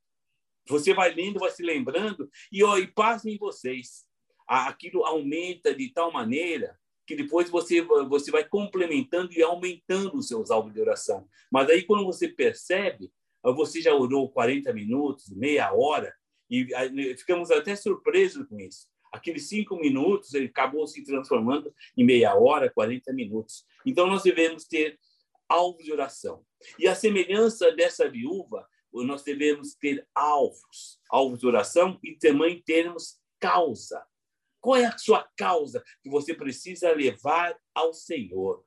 você 0.67 0.93
vai 0.93 1.13
lendo, 1.13 1.39
vai 1.39 1.49
se 1.49 1.63
lembrando, 1.63 2.29
e, 2.51 2.63
ó, 2.63 2.77
e 2.77 2.91
vocês, 3.37 4.05
aquilo 4.47 5.03
aumenta 5.03 5.73
de 5.73 5.89
tal 5.89 6.11
maneira 6.11 6.79
que 7.05 7.15
depois 7.15 7.49
você, 7.49 7.81
você 7.81 8.31
vai 8.31 8.47
complementando 8.47 9.33
e 9.33 9.41
aumentando 9.41 10.17
os 10.17 10.27
seus 10.27 10.51
alvos 10.51 10.73
de 10.73 10.79
oração. 10.79 11.27
Mas 11.51 11.69
aí, 11.69 11.83
quando 11.83 12.05
você 12.05 12.27
percebe, 12.27 13.11
você 13.43 13.81
já 13.81 13.93
orou 13.93 14.31
40 14.31 14.71
minutos, 14.71 15.29
meia 15.29 15.73
hora, 15.73 16.13
e 16.49 16.67
ficamos 17.17 17.49
até 17.49 17.75
surpresos 17.75 18.47
com 18.47 18.59
isso. 18.59 18.87
Aqueles 19.11 19.49
cinco 19.49 19.75
minutos, 19.75 20.33
ele 20.33 20.45
acabou 20.45 20.87
se 20.87 21.03
transformando 21.03 21.73
em 21.97 22.03
meia 22.03 22.33
hora, 22.35 22.71
40 22.71 23.11
minutos. 23.13 23.65
Então, 23.85 24.07
nós 24.07 24.23
devemos 24.23 24.65
ter 24.65 24.97
alvos 25.49 25.83
de 25.83 25.91
oração. 25.91 26.45
E 26.79 26.87
a 26.87 26.95
semelhança 26.95 27.71
dessa 27.73 28.09
viúva, 28.09 28.67
nós 28.93 29.23
devemos 29.23 29.75
ter 29.75 30.07
alvos, 30.15 30.99
alvos 31.09 31.39
de 31.39 31.47
oração 31.47 31.99
e 32.03 32.15
também 32.15 32.61
termos 32.61 33.19
causa. 33.39 34.05
Qual 34.59 34.75
é 34.75 34.85
a 34.85 34.97
sua 34.97 35.27
causa 35.35 35.83
que 36.01 36.09
você 36.09 36.33
precisa 36.33 36.91
levar 36.93 37.57
ao 37.73 37.93
Senhor? 37.93 38.63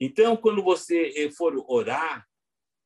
Então, 0.00 0.36
quando 0.36 0.62
você 0.62 1.12
eh, 1.16 1.30
for 1.30 1.54
orar, 1.68 2.26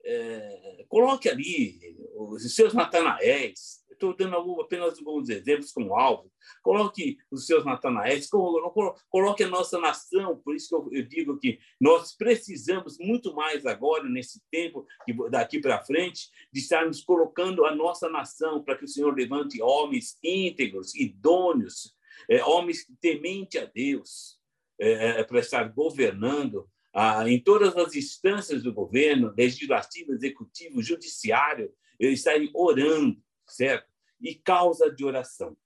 é, 0.05 0.85
coloque 0.89 1.29
ali 1.29 1.79
os 2.15 2.55
seus 2.55 2.75
Natanaéis. 2.75 3.85
Estou 3.99 4.17
dando 4.17 4.61
apenas 4.61 4.97
alguns 4.97 5.29
exemplos 5.29 5.73
como 5.73 5.97
alvo. 5.97 6.31
Coloque 6.63 7.19
os 7.33 7.47
seus 7.47 7.65
Natanaéis, 7.65 8.29
coloque 8.29 9.43
a 9.43 9.49
nossa 9.49 9.79
nação. 9.81 10.41
Por 10.45 10.55
isso 10.55 10.69
que 10.69 10.75
eu, 10.75 10.89
eu 11.01 11.09
digo 11.09 11.37
que 11.37 11.59
nós 11.81 12.17
precisamos 12.17 12.97
muito 13.01 13.35
mais 13.35 13.67
agora, 13.67 14.09
nesse 14.09 14.41
tempo, 14.53 14.87
daqui 15.31 15.61
para 15.61 15.85
frente, 15.85 16.31
de 16.53 16.61
estarmos 16.61 17.03
colocando 17.03 17.65
a 17.67 17.75
nossa 17.75 18.09
nação 18.09 18.63
para 18.63 18.77
que 18.77 18.85
o 18.85 18.89
Senhor 18.89 19.13
levante 19.15 19.61
homens 19.61 20.17
íntegros, 20.23 20.95
idôneos, 20.95 21.97
é, 22.31 22.45
homens 22.45 22.87
temente 23.01 23.59
a 23.59 23.65
Deus, 23.65 24.39
é, 24.81 25.21
é 25.21 25.25
para 25.25 25.41
estar 25.41 25.65
governando 25.73 26.69
ah, 26.95 27.29
em 27.29 27.41
todas 27.41 27.77
as 27.77 27.95
instâncias 27.95 28.63
do 28.63 28.73
governo, 28.73 29.35
legislativo, 29.37 30.13
executivo, 30.13 30.83
judiciário, 30.83 31.73
eles 31.99 32.21
estarem 32.21 32.51
orando, 32.55 33.21
certo? 33.47 33.88
E 34.21 34.35
causa 34.35 34.91
de 34.91 35.05
oração. 35.05 35.57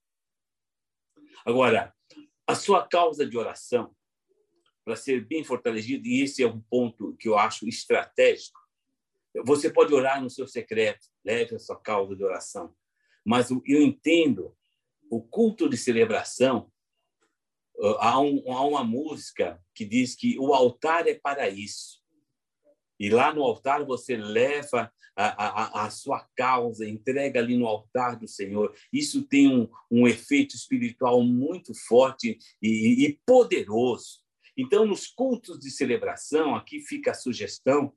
Agora, 1.44 1.94
a 2.46 2.54
sua 2.54 2.86
causa 2.86 3.26
de 3.26 3.36
oração, 3.36 3.94
para 4.84 4.96
ser 4.96 5.24
bem 5.24 5.44
fortalecida, 5.44 6.06
e 6.06 6.22
esse 6.22 6.42
é 6.42 6.46
um 6.46 6.60
ponto 6.60 7.16
que 7.16 7.28
eu 7.28 7.38
acho 7.38 7.68
estratégico, 7.68 8.60
você 9.44 9.72
pode 9.72 9.94
orar 9.94 10.22
no 10.22 10.28
seu 10.28 10.46
secreto, 10.46 11.06
leve 11.24 11.54
a 11.54 11.58
sua 11.58 11.80
causa 11.80 12.14
de 12.14 12.22
oração. 12.22 12.74
Mas 13.24 13.50
eu 13.50 13.80
entendo 13.82 14.56
o 15.10 15.22
culto 15.22 15.68
de 15.68 15.76
celebração 15.76 16.70
há, 17.98 18.20
um, 18.20 18.52
há 18.52 18.66
uma 18.66 18.84
música 18.84 19.62
que 19.74 19.84
diz 19.84 20.14
que 20.14 20.38
o 20.38 20.52
altar 20.52 21.06
é 21.08 21.14
para 21.14 21.48
isso. 21.48 22.01
E 22.98 23.10
lá 23.10 23.34
no 23.34 23.42
altar 23.42 23.84
você 23.84 24.16
leva 24.16 24.92
a, 25.16 25.26
a, 25.26 25.86
a, 25.86 25.90
sua 25.90 26.26
causa, 26.36 26.88
entrega 26.88 27.40
ali 27.40 27.56
no 27.56 27.66
altar 27.66 28.16
do 28.16 28.26
Senhor. 28.26 28.74
Isso 28.92 29.22
tem 29.22 29.48
um, 29.48 29.68
um 29.90 30.08
efeito 30.08 30.54
espiritual 30.56 31.22
muito 31.22 31.72
forte 31.74 32.38
e, 32.60 33.04
e, 33.06 33.20
poderoso. 33.26 34.20
Então, 34.56 34.86
nos 34.86 35.06
cultos 35.06 35.58
de 35.58 35.70
celebração, 35.70 36.54
aqui 36.54 36.80
fica 36.80 37.10
a 37.10 37.14
sugestão 37.14 37.92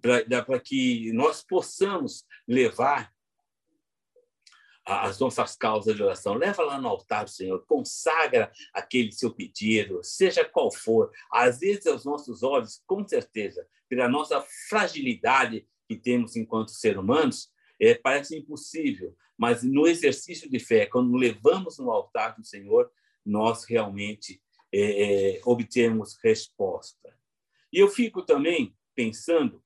para 0.00 0.60
que 0.60 1.12
nós 1.12 1.42
possamos 1.42 2.24
levar 2.46 3.12
as 4.86 5.18
nossas 5.18 5.56
causas 5.56 5.96
de 5.96 6.02
oração. 6.02 6.34
Leva 6.34 6.62
lá 6.62 6.80
no 6.80 6.88
altar 6.88 7.24
do 7.24 7.30
Senhor, 7.30 7.64
consagra 7.66 8.52
aquele 8.72 9.10
seu 9.10 9.34
pedido, 9.34 10.00
seja 10.04 10.44
qual 10.44 10.72
for. 10.72 11.10
Às 11.30 11.58
vezes, 11.58 11.86
aos 11.86 12.04
nossos 12.04 12.44
olhos, 12.44 12.80
com 12.86 13.06
certeza, 13.06 13.66
pela 13.88 14.08
nossa 14.08 14.40
fragilidade 14.68 15.66
que 15.88 15.96
temos 15.96 16.36
enquanto 16.36 16.70
seres 16.70 16.98
humanos, 16.98 17.50
é, 17.80 17.94
parece 17.94 18.36
impossível, 18.38 19.14
mas 19.36 19.62
no 19.62 19.86
exercício 19.86 20.48
de 20.48 20.58
fé, 20.58 20.86
quando 20.86 21.14
levamos 21.16 21.78
no 21.78 21.90
altar 21.90 22.36
do 22.36 22.44
Senhor, 22.44 22.90
nós 23.24 23.64
realmente 23.64 24.40
é, 24.72 25.36
é, 25.36 25.40
obtemos 25.44 26.16
resposta. 26.22 27.14
E 27.72 27.78
eu 27.78 27.88
fico 27.88 28.22
também 28.22 28.74
pensando 28.94 29.62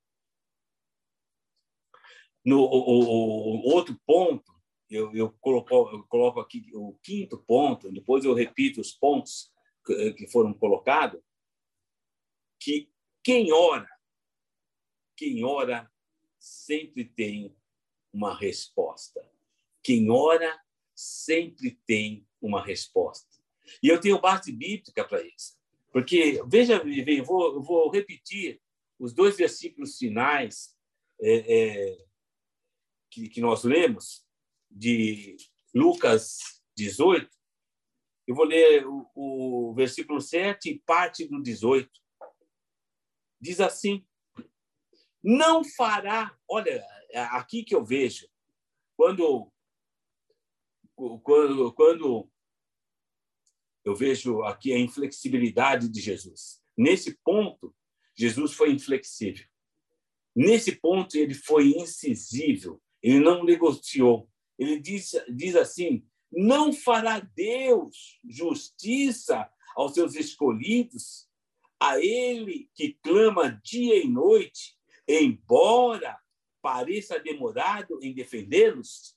no 2.44 2.61
o, 2.61 3.66
o, 3.66 3.74
outro 3.74 3.98
ponto 4.06 4.60
eu, 4.90 5.14
eu, 5.14 5.31
coloco, 5.40 5.72
eu 5.72 6.05
coloco 6.05 6.40
aqui 6.40 6.70
o 6.74 6.94
quinto 7.03 7.38
ponto, 7.38 7.92
depois 7.92 8.24
eu 8.24 8.35
repito 8.35 8.81
os 8.81 8.92
pontos 8.92 9.53
que, 9.87 10.12
que 10.14 10.26
foram 10.26 10.53
colocados, 10.53 11.20
que 12.59 12.90
quem 13.22 13.53
ora, 13.53 13.88
quem 15.16 15.44
ora 15.44 15.90
sempre 16.38 17.05
tem 17.05 17.55
uma 18.12 18.37
resposta. 18.37 19.24
Quem 19.83 20.11
ora 20.11 20.61
sempre 20.94 21.79
tem 21.87 22.26
uma 22.40 22.62
resposta. 22.62 23.38
E 23.83 23.88
eu 23.88 24.00
tenho 24.00 24.20
base 24.20 24.53
bíblica 24.53 25.07
para 25.07 25.22
isso. 25.22 25.59
Porque, 25.92 26.42
veja, 26.46 26.83
eu 26.85 27.24
vou, 27.24 27.62
vou 27.62 27.90
repetir 27.90 28.61
os 28.98 29.12
dois 29.12 29.37
versículos 29.37 29.96
finais 29.96 30.76
é, 31.20 31.59
é, 31.59 32.07
que, 33.11 33.29
que 33.29 33.40
nós 33.40 33.64
lemos, 33.64 34.26
de 34.70 35.37
Lucas 35.74 36.62
18, 36.76 37.28
eu 38.26 38.35
vou 38.35 38.44
ler 38.44 38.87
o, 38.87 39.11
o 39.14 39.74
versículo 39.74 40.20
7 40.20 40.70
e 40.70 40.78
parte 40.80 41.26
do 41.26 41.42
18. 41.42 41.90
Diz 43.40 43.61
assim: 43.61 44.06
Não 45.22 45.64
fará, 45.64 46.38
olha, 46.48 46.85
é 47.11 47.20
aqui 47.20 47.64
que 47.64 47.74
eu 47.74 47.85
vejo, 47.85 48.28
quando, 48.96 49.52
quando, 50.94 51.72
quando 51.72 52.30
eu 53.85 53.96
vejo 53.96 54.42
aqui 54.44 54.72
a 54.72 54.78
inflexibilidade 54.78 55.88
de 55.88 56.00
Jesus. 56.00 56.62
Nesse 56.76 57.18
ponto, 57.24 57.74
Jesus 58.14 58.52
foi 58.52 58.70
inflexível. 58.70 59.46
Nesse 60.37 60.76
ponto, 60.76 61.16
ele 61.16 61.35
foi 61.35 61.70
incisivo, 61.70 62.80
ele 63.02 63.18
não 63.18 63.42
negociou. 63.42 64.30
Ele 64.61 64.79
diz, 64.79 65.12
diz 65.27 65.57
assim: 65.57 66.07
não 66.31 66.70
fará 66.70 67.18
Deus 67.18 68.20
justiça 68.29 69.51
aos 69.75 69.94
seus 69.94 70.14
escolhidos, 70.14 71.27
a 71.81 71.99
ele 71.99 72.68
que 72.75 72.99
clama 73.03 73.59
dia 73.64 73.96
e 73.96 74.07
noite, 74.07 74.77
embora 75.09 76.20
pareça 76.61 77.18
demorado 77.18 77.99
em 78.03 78.12
defendê-los? 78.12 79.16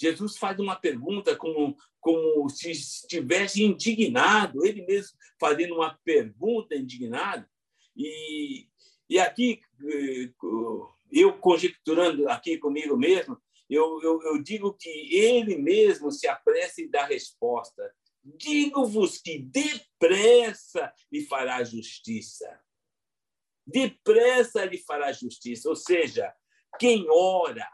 Jesus 0.00 0.36
faz 0.36 0.58
uma 0.60 0.76
pergunta 0.76 1.34
como, 1.34 1.76
como 2.00 2.48
se 2.48 2.70
estivesse 2.70 3.64
indignado, 3.64 4.64
ele 4.64 4.86
mesmo 4.86 5.18
fazendo 5.38 5.74
uma 5.74 5.98
pergunta 6.04 6.76
indignado. 6.76 7.44
E, 7.96 8.68
e 9.10 9.18
aqui, 9.18 9.60
eh, 9.84 10.32
eu 11.10 11.36
conjecturando 11.38 12.28
aqui 12.28 12.56
comigo 12.56 12.96
mesmo, 12.96 13.36
eu, 13.68 14.00
eu, 14.02 14.22
eu 14.22 14.42
digo 14.42 14.74
que 14.74 14.88
ele 15.14 15.56
mesmo 15.56 16.10
se 16.10 16.26
apressa 16.26 16.80
e 16.80 16.88
dá 16.88 17.04
resposta. 17.06 17.94
Digo-vos 18.22 19.18
que 19.18 19.38
depressa 19.38 20.92
lhe 21.10 21.24
fará 21.26 21.64
justiça. 21.64 22.60
Depressa 23.66 24.64
lhe 24.64 24.78
fará 24.78 25.12
justiça. 25.12 25.68
Ou 25.68 25.76
seja, 25.76 26.34
quem 26.78 27.06
ora, 27.08 27.68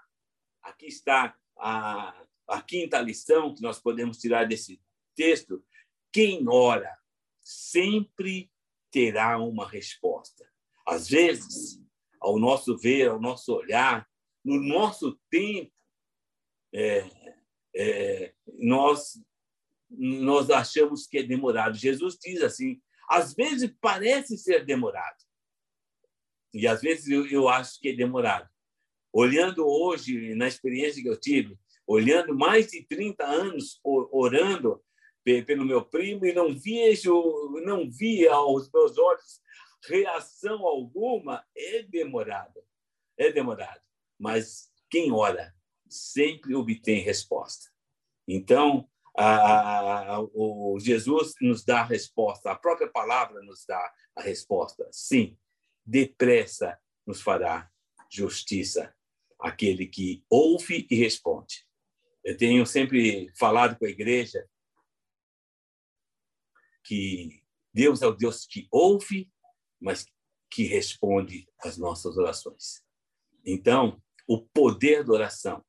aqui 0.63 0.87
está 0.87 1.37
a, 1.57 2.25
a 2.47 2.63
quinta 2.63 3.01
lição 3.01 3.55
que 3.55 3.63
nós 3.63 3.79
podemos 3.79 4.19
tirar 4.19 4.45
desse 4.47 4.81
texto: 5.15 5.65
quem 6.13 6.49
ora 6.49 6.97
sempre 7.41 8.51
terá 8.91 9.39
uma 9.39 9.69
resposta. 9.69 10.49
Às 10.87 11.09
vezes, 11.09 11.83
ao 12.21 12.39
nosso 12.39 12.77
ver, 12.77 13.09
ao 13.09 13.21
nosso 13.21 13.53
olhar, 13.53 14.09
no 14.45 14.61
nosso 14.61 15.19
tempo, 15.31 15.73
é, 16.73 17.05
é, 17.75 18.35
nós 18.59 19.21
nós 19.91 20.51
achamos 20.51 21.07
que 21.07 21.19
é 21.19 21.23
demorado. 21.23 21.77
Jesus 21.77 22.19
diz 22.23 22.43
assim: 22.43 22.81
às 23.09 23.35
vezes 23.35 23.73
parece 23.81 24.37
ser 24.37 24.65
demorado, 24.65 25.17
e 26.53 26.67
às 26.67 26.81
vezes 26.81 27.09
eu, 27.09 27.27
eu 27.27 27.49
acho 27.49 27.81
que 27.81 27.89
é 27.89 27.97
demorado. 27.97 28.49
Olhando 29.13 29.67
hoje, 29.67 30.35
na 30.35 30.47
experiência 30.47 31.03
que 31.03 31.09
eu 31.09 31.19
tive, 31.19 31.59
olhando 31.87 32.37
mais 32.37 32.69
de 32.69 32.85
30 32.87 33.25
anos 33.25 33.81
orando 33.83 34.83
pelo 35.47 35.65
meu 35.65 35.85
primo 35.85 36.25
e 36.27 36.33
não 36.33 36.55
vejo, 36.59 37.13
não 37.65 37.91
vi 37.91 38.27
aos 38.29 38.71
meus 38.71 38.97
olhos 38.97 39.41
reação 39.87 40.67
alguma, 40.67 41.45
é 41.57 41.83
demorado. 41.83 42.63
É 43.17 43.33
demorado. 43.33 43.81
Mas 44.19 44.71
quem 44.91 45.13
ora 45.13 45.55
sempre 45.89 46.55
obtém 46.55 47.01
resposta. 47.01 47.71
Então, 48.27 48.89
a, 49.17 50.15
a, 50.15 50.21
o 50.21 50.79
Jesus 50.81 51.35
nos 51.41 51.65
dá 51.65 51.81
a 51.81 51.85
resposta, 51.85 52.51
a 52.51 52.57
própria 52.57 52.89
palavra 52.89 53.43
nos 53.43 53.65
dá 53.67 53.95
a 54.17 54.23
resposta. 54.23 54.89
Sim, 54.93 55.37
depressa 55.85 56.79
nos 57.07 57.21
fará 57.21 57.71
justiça 58.11 58.95
aquele 59.41 59.87
que 59.87 60.25
ouve 60.29 60.87
e 60.91 60.97
responde. 60.97 61.67
Eu 62.25 62.37
tenho 62.37 62.67
sempre 62.67 63.33
falado 63.37 63.79
com 63.79 63.87
a 63.87 63.91
igreja 63.91 64.47
que 66.85 67.43
Deus 67.73 68.03
é 68.03 68.07
o 68.07 68.15
Deus 68.15 68.47
que 68.47 68.67
ouve, 68.71 69.31
mas 69.81 70.07
que 70.51 70.65
responde 70.65 71.49
às 71.61 71.77
nossas 71.77 72.17
orações. 72.17 72.83
Então, 73.45 74.03
o 74.27 74.43
poder 74.43 75.05
da 75.05 75.13
oração, 75.13 75.65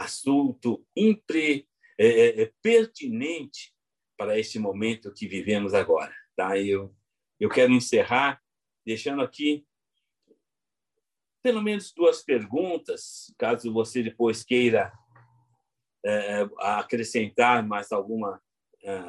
assunto 0.00 0.86
impre, 0.96 1.68
é, 1.98 2.06
é, 2.06 2.42
é 2.42 2.52
pertinente 2.62 3.74
para 4.16 4.38
este 4.38 4.58
momento 4.58 5.12
que 5.12 5.26
vivemos 5.26 5.74
agora. 5.74 6.14
Tá? 6.36 6.58
Eu, 6.58 6.94
eu 7.38 7.48
quero 7.48 7.72
encerrar 7.72 8.40
deixando 8.84 9.22
aqui 9.22 9.66
pelo 11.42 11.62
menos 11.62 11.92
duas 11.92 12.22
perguntas, 12.22 13.32
caso 13.38 13.72
você 13.72 14.02
depois 14.02 14.44
queira 14.44 14.92
é, 16.04 16.48
acrescentar 16.58 17.66
mais 17.66 17.92
alguma 17.92 18.40
é, 18.82 19.00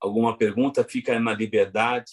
alguma 0.00 0.36
pergunta, 0.36 0.82
fica 0.82 1.20
na 1.20 1.34
liberdade, 1.34 2.12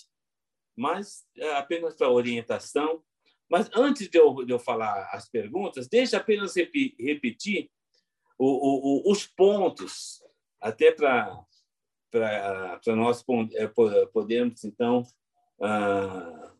mas 0.75 1.25
é 1.37 1.55
apenas 1.55 1.95
para 1.95 2.09
orientação. 2.09 3.03
Mas 3.49 3.69
antes 3.73 4.09
de 4.09 4.17
eu, 4.17 4.45
de 4.45 4.51
eu 4.51 4.59
falar 4.59 5.09
as 5.11 5.29
perguntas, 5.29 5.87
deixa 5.87 6.17
apenas 6.17 6.55
repetir 6.55 7.69
o, 8.37 8.45
o, 9.07 9.11
os 9.11 9.25
pontos, 9.25 10.21
até 10.61 10.91
para 10.91 11.43
nós 12.87 13.23
é, 13.55 13.67
podermos, 14.11 14.63
então, 14.63 15.03
ah, 15.61 16.53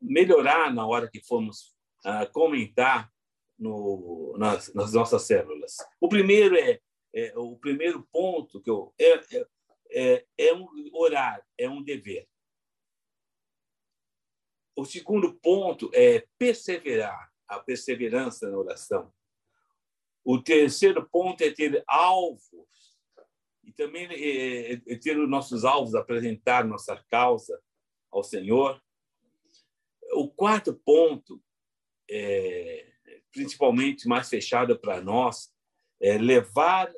melhorar 0.00 0.72
na 0.72 0.86
hora 0.86 1.10
que 1.10 1.20
formos 1.20 1.74
ah, 2.04 2.26
comentar 2.26 3.10
no, 3.58 4.34
nas, 4.38 4.72
nas, 4.72 4.92
nossas 4.92 5.22
células. 5.22 5.76
O 6.00 6.08
primeiro 6.08 6.56
é, 6.56 6.78
é, 7.14 7.32
o 7.36 7.56
primeiro 7.56 8.06
ponto 8.12 8.60
que 8.62 8.70
eu 8.70 8.94
é, 8.98 9.14
é 9.36 9.46
é, 9.90 10.24
é 10.36 10.54
um 10.54 10.68
orar, 10.92 11.42
é 11.56 11.68
um 11.68 11.82
dever. 11.82 12.26
O 14.78 14.84
segundo 14.84 15.34
ponto 15.34 15.90
é 15.92 16.24
perseverar, 16.38 17.32
a 17.48 17.58
perseverança 17.58 18.48
na 18.48 18.56
oração. 18.56 19.12
O 20.24 20.40
terceiro 20.40 21.04
ponto 21.10 21.42
é 21.42 21.50
ter 21.50 21.82
alvos 21.84 22.96
e 23.64 23.72
também 23.72 24.06
é, 24.06 24.74
é 24.74 24.96
ter 24.96 25.18
os 25.18 25.28
nossos 25.28 25.64
alvos, 25.64 25.96
apresentar 25.96 26.64
nossa 26.64 26.96
causa 27.10 27.60
ao 28.08 28.22
Senhor. 28.22 28.80
O 30.12 30.28
quarto 30.28 30.72
ponto, 30.72 31.42
é, 32.08 32.92
principalmente 33.32 34.06
mais 34.06 34.28
fechado 34.28 34.78
para 34.78 35.00
nós, 35.00 35.52
é 36.00 36.16
levar 36.16 36.88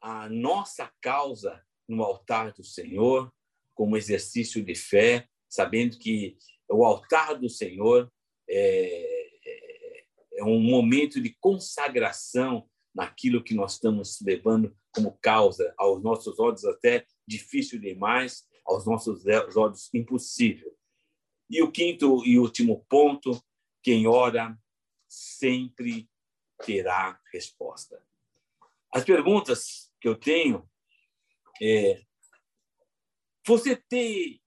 a 0.00 0.28
nossa 0.28 0.92
causa 1.00 1.64
no 1.86 2.02
altar 2.02 2.52
do 2.52 2.64
Senhor, 2.64 3.32
como 3.76 3.96
exercício 3.96 4.60
de 4.64 4.74
fé, 4.74 5.28
sabendo 5.48 5.96
que 6.00 6.36
o 6.72 6.84
altar 6.84 7.38
do 7.38 7.48
Senhor 7.48 8.10
é, 8.48 9.30
é, 9.44 10.04
é 10.36 10.44
um 10.44 10.60
momento 10.60 11.20
de 11.20 11.36
consagração 11.40 12.68
naquilo 12.94 13.42
que 13.42 13.54
nós 13.54 13.74
estamos 13.74 14.18
levando 14.20 14.76
como 14.94 15.18
causa, 15.22 15.72
aos 15.78 16.02
nossos 16.02 16.38
olhos 16.38 16.64
até 16.64 17.06
difícil 17.26 17.80
demais, 17.80 18.46
aos 18.64 18.86
nossos 18.86 19.24
olhos 19.56 19.88
impossível. 19.94 20.76
E 21.48 21.62
o 21.62 21.70
quinto 21.70 22.24
e 22.26 22.38
último 22.38 22.84
ponto, 22.88 23.42
quem 23.82 24.06
ora 24.06 24.56
sempre 25.08 26.08
terá 26.64 27.18
resposta. 27.32 28.02
As 28.92 29.04
perguntas 29.04 29.90
que 30.00 30.08
eu 30.08 30.14
tenho 30.14 30.68
é, 31.60 32.02
você 33.46 33.76
te, 33.76 34.41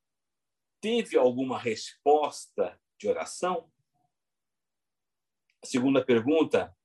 teve 0.85 1.17
alguma 1.17 1.57
resposta 1.57 2.79
de 2.95 3.07
oração? 3.07 3.71
A 5.59 5.65
segunda 5.65 6.05
pergunta: 6.05 6.77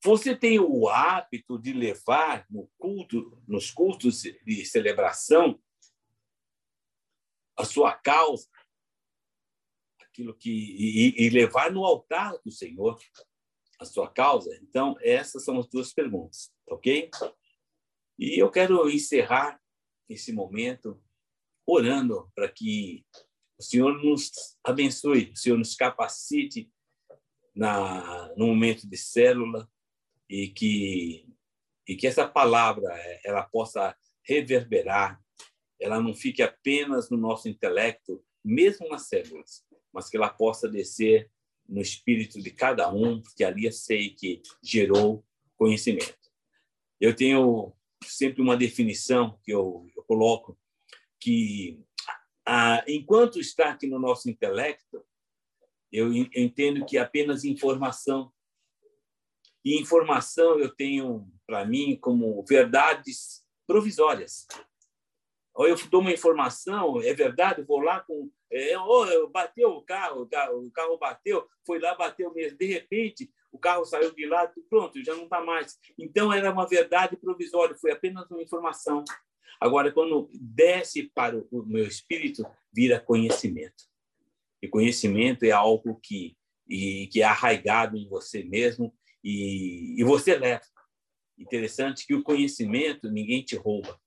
você 0.00 0.36
tem 0.36 0.60
o 0.60 0.88
hábito 0.88 1.58
de 1.58 1.72
levar 1.72 2.46
no 2.48 2.68
culto, 2.78 3.42
nos 3.48 3.72
cultos 3.72 4.22
de 4.22 4.64
celebração, 4.64 5.60
a 7.56 7.64
sua 7.64 7.92
causa, 7.96 8.48
aquilo 10.00 10.32
que 10.32 10.52
e, 10.52 11.26
e 11.26 11.30
levar 11.30 11.72
no 11.72 11.84
altar 11.84 12.38
do 12.44 12.52
Senhor 12.52 12.96
a 13.80 13.84
sua 13.84 14.08
causa? 14.08 14.56
Então, 14.62 14.96
essas 15.00 15.44
são 15.44 15.58
as 15.58 15.66
duas 15.66 15.92
perguntas, 15.92 16.54
ok? 16.64 17.10
E 18.16 18.40
eu 18.40 18.48
quero 18.52 18.88
encerrar 18.88 19.60
esse 20.08 20.32
momento 20.32 21.03
orando 21.66 22.30
para 22.34 22.48
que 22.48 23.04
o 23.58 23.62
Senhor 23.62 24.02
nos 24.02 24.30
abençoe, 24.62 25.30
o 25.32 25.36
Senhor 25.36 25.56
nos 25.56 25.74
capacite 25.74 26.70
na 27.54 28.32
no 28.36 28.48
momento 28.48 28.88
de 28.88 28.96
célula 28.96 29.68
e 30.28 30.48
que 30.48 31.26
e 31.86 31.96
que 31.96 32.06
essa 32.06 32.26
palavra 32.26 32.88
ela 33.24 33.42
possa 33.42 33.96
reverberar, 34.22 35.22
ela 35.78 36.00
não 36.00 36.14
fique 36.14 36.42
apenas 36.42 37.10
no 37.10 37.16
nosso 37.16 37.48
intelecto, 37.48 38.24
mesmo 38.42 38.88
nas 38.88 39.06
células, 39.06 39.62
mas 39.92 40.08
que 40.08 40.16
ela 40.16 40.30
possa 40.30 40.68
descer 40.68 41.30
no 41.68 41.80
espírito 41.80 42.40
de 42.40 42.50
cada 42.50 42.90
um, 42.90 43.20
porque 43.20 43.44
ali 43.44 43.66
eu 43.66 43.72
sei 43.72 44.10
que 44.10 44.42
gerou 44.62 45.24
conhecimento. 45.56 46.16
Eu 47.00 47.14
tenho 47.14 47.72
sempre 48.02 48.42
uma 48.42 48.56
definição 48.56 49.38
que 49.42 49.52
eu, 49.52 49.86
eu 49.96 50.02
coloco, 50.04 50.58
que 51.24 51.82
ah, 52.46 52.84
enquanto 52.86 53.40
está 53.40 53.70
aqui 53.70 53.86
no 53.86 53.98
nosso 53.98 54.28
intelecto, 54.28 55.02
eu 55.90 56.12
entendo 56.12 56.84
que 56.84 56.98
é 56.98 57.00
apenas 57.00 57.44
informação. 57.44 58.30
E 59.64 59.80
informação 59.80 60.58
eu 60.58 60.68
tenho 60.68 61.26
para 61.46 61.64
mim 61.64 61.96
como 61.98 62.44
verdades 62.46 63.42
provisórias. 63.66 64.46
Ou 65.54 65.66
eu 65.66 65.76
dou 65.88 66.02
uma 66.02 66.12
informação, 66.12 67.00
é 67.00 67.14
verdade, 67.14 67.62
vou 67.62 67.80
lá 67.80 68.00
com. 68.00 68.30
É, 68.50 68.78
oh, 68.78 69.28
bateu 69.28 69.70
o 69.70 69.82
carro, 69.82 70.22
o 70.22 70.70
carro 70.70 70.98
bateu, 70.98 71.48
foi 71.64 71.78
lá, 71.78 71.94
bateu 71.94 72.34
mesmo. 72.34 72.58
De 72.58 72.66
repente, 72.66 73.32
o 73.50 73.58
carro 73.58 73.84
saiu 73.86 74.12
de 74.14 74.26
lá, 74.26 74.52
pronto, 74.68 75.02
já 75.02 75.14
não 75.14 75.24
está 75.24 75.40
mais. 75.40 75.78
Então, 75.98 76.32
era 76.32 76.52
uma 76.52 76.66
verdade 76.66 77.16
provisória, 77.16 77.76
foi 77.76 77.92
apenas 77.92 78.30
uma 78.30 78.42
informação. 78.42 79.02
Agora, 79.60 79.92
quando 79.92 80.28
desce 80.32 81.04
para 81.14 81.38
o 81.50 81.64
meu 81.64 81.86
espírito, 81.86 82.44
vira 82.72 83.00
conhecimento. 83.00 83.84
E 84.62 84.68
conhecimento 84.68 85.44
é 85.44 85.50
algo 85.50 85.98
que, 86.02 86.36
e, 86.68 87.06
que 87.08 87.22
é 87.22 87.24
arraigado 87.24 87.96
em 87.96 88.08
você 88.08 88.42
mesmo 88.42 88.94
e, 89.22 90.00
e 90.00 90.04
você 90.04 90.36
leva. 90.36 90.64
Interessante 91.38 92.06
que 92.06 92.14
o 92.14 92.22
conhecimento 92.22 93.10
ninguém 93.10 93.42
te 93.42 93.56
rouba. 93.56 93.98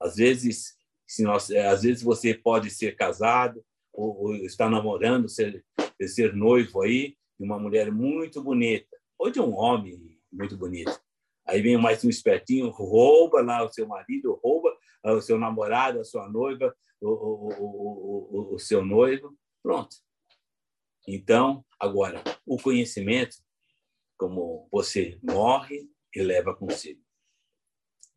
Às 0.00 0.16
vezes, 0.16 0.76
se 1.06 1.22
nós, 1.22 1.50
às 1.50 1.82
vezes 1.82 2.02
você 2.02 2.34
pode 2.34 2.70
ser 2.70 2.96
casado 2.96 3.64
ou, 3.92 4.30
ou 4.30 4.70
namorando, 4.70 5.28
ser, 5.28 5.64
ser 6.06 6.34
noivo 6.34 6.82
aí, 6.82 7.16
de 7.38 7.44
uma 7.44 7.58
mulher 7.58 7.90
muito 7.90 8.42
bonita, 8.42 8.96
ou 9.18 9.30
de 9.30 9.40
um 9.40 9.54
homem 9.54 10.18
muito 10.32 10.56
bonito. 10.56 11.00
Aí 11.46 11.60
vem 11.60 11.76
mais 11.76 12.04
um 12.04 12.08
espertinho, 12.08 12.70
rouba 12.70 13.42
lá 13.42 13.64
o 13.64 13.72
seu 13.72 13.86
marido, 13.86 14.38
rouba 14.42 14.74
o 15.10 15.20
seu 15.20 15.38
namorado, 15.38 16.00
a 16.00 16.04
sua 16.04 16.28
noiva, 16.28 16.76
o, 17.00 17.08
o, 17.08 18.50
o, 18.52 18.54
o, 18.54 18.58
seu 18.58 18.84
noivo. 18.84 19.36
Pronto. 19.62 19.96
Então, 21.06 21.64
agora, 21.78 22.22
o 22.46 22.56
conhecimento, 22.56 23.36
como 24.16 24.68
você 24.70 25.18
morre 25.22 25.90
e 26.14 26.22
leva 26.22 26.54
consigo. 26.54 27.02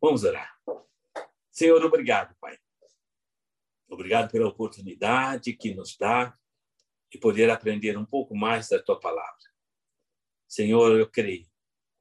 Vamos 0.00 0.22
orar. 0.22 0.54
Senhor, 1.50 1.84
obrigado, 1.84 2.36
Pai. 2.40 2.56
Obrigado 3.88 4.30
pela 4.30 4.48
oportunidade 4.48 5.52
que 5.54 5.74
nos 5.74 5.96
dá 5.96 6.36
de 7.10 7.18
poder 7.18 7.50
aprender 7.50 7.96
um 7.96 8.04
pouco 8.04 8.36
mais 8.36 8.68
da 8.68 8.82
tua 8.82 8.98
palavra. 8.98 9.36
Senhor, 10.46 10.98
eu 10.98 11.08
creio, 11.08 11.46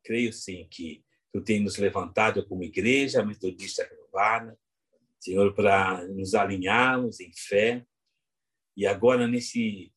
creio 0.03 0.33
sim 0.33 0.67
que 0.69 1.03
tu 1.31 1.43
tens 1.43 1.61
nos 1.61 1.77
levantado 1.77 2.45
como 2.47 2.63
igreja 2.63 3.25
metodista 3.25 3.83
renovada, 3.83 4.57
Senhor, 5.25 5.55
para 5.55 6.05
nos 6.07 6.35
alinharmos 6.35 7.19
em 7.19 7.31
fé. 7.33 7.83
E 8.77 8.85
agora, 8.85 9.27
nesse, 9.27 9.91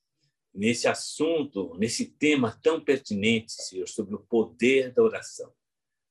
nesse 0.54 0.88
assunto, 0.88 1.76
nesse 1.78 2.06
tema 2.06 2.58
tão 2.62 2.82
pertinente, 2.82 3.52
Senhor, 3.52 3.86
sobre 3.86 4.14
o 4.14 4.20
poder 4.20 4.92
da 4.94 5.02
oração. 5.02 5.52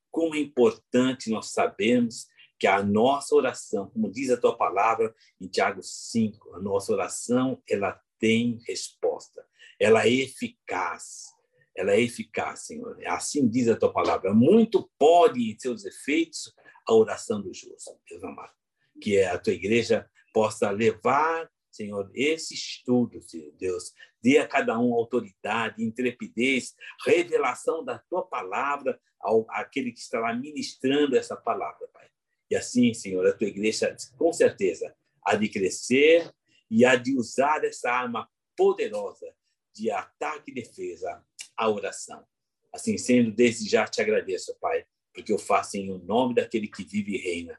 Como 0.08 0.36
é 0.36 0.38
importante 0.38 1.30
nós 1.30 1.50
sabermos 1.50 2.28
que 2.60 2.68
a 2.68 2.80
nossa 2.80 3.34
oração, 3.34 3.90
como 3.90 4.10
diz 4.10 4.30
a 4.30 4.36
tua 4.36 4.56
palavra 4.56 5.12
em 5.40 5.48
Tiago 5.48 5.82
5, 5.82 6.54
a 6.54 6.60
nossa 6.60 6.92
oração, 6.92 7.60
ela 7.68 8.00
tem 8.18 8.60
resposta, 8.66 9.44
ela 9.80 10.06
é 10.06 10.12
eficaz 10.12 11.36
ela 11.78 11.92
é 11.92 12.00
eficaz, 12.00 12.66
Senhor. 12.66 12.98
Assim 13.06 13.48
diz 13.48 13.68
a 13.68 13.76
tua 13.76 13.92
palavra. 13.92 14.34
Muito 14.34 14.90
pode, 14.98 15.48
em 15.48 15.56
seus 15.56 15.84
efeitos, 15.84 16.52
a 16.84 16.92
oração 16.92 17.40
do 17.40 17.54
justo, 17.54 17.96
Deus 18.10 18.24
amado. 18.24 18.57
Que 19.00 19.22
a 19.22 19.38
tua 19.38 19.52
igreja 19.52 20.08
possa 20.32 20.70
levar, 20.70 21.50
Senhor, 21.70 22.10
esse 22.14 22.54
estudo, 22.54 23.22
Senhor 23.22 23.52
Deus. 23.58 23.92
Dê 24.22 24.38
a 24.38 24.48
cada 24.48 24.78
um 24.78 24.92
autoridade, 24.94 25.82
intrepidez, 25.82 26.74
revelação 27.04 27.84
da 27.84 27.98
tua 27.98 28.26
palavra 28.26 29.00
ao 29.20 29.46
aquele 29.50 29.92
que 29.92 30.00
está 30.00 30.20
lá 30.20 30.34
ministrando 30.34 31.16
essa 31.16 31.36
palavra, 31.36 31.86
Pai. 31.92 32.08
E 32.50 32.56
assim, 32.56 32.94
Senhor, 32.94 33.26
a 33.26 33.32
tua 33.32 33.48
igreja, 33.48 33.94
com 34.16 34.32
certeza, 34.32 34.94
há 35.24 35.36
de 35.36 35.48
crescer 35.48 36.32
e 36.70 36.84
há 36.84 36.96
de 36.96 37.16
usar 37.16 37.64
essa 37.64 37.90
arma 37.90 38.28
poderosa 38.56 39.26
de 39.74 39.90
ataque 39.90 40.50
e 40.50 40.54
defesa 40.54 41.24
a 41.56 41.68
oração. 41.68 42.24
Assim 42.72 42.98
sendo, 42.98 43.30
desde 43.30 43.68
já 43.68 43.86
te 43.86 44.00
agradeço, 44.00 44.56
Pai, 44.60 44.84
porque 45.14 45.32
eu 45.32 45.38
faço 45.38 45.76
em 45.76 45.98
nome 46.04 46.34
daquele 46.34 46.68
que 46.68 46.84
vive 46.84 47.14
e 47.14 47.18
reina, 47.18 47.58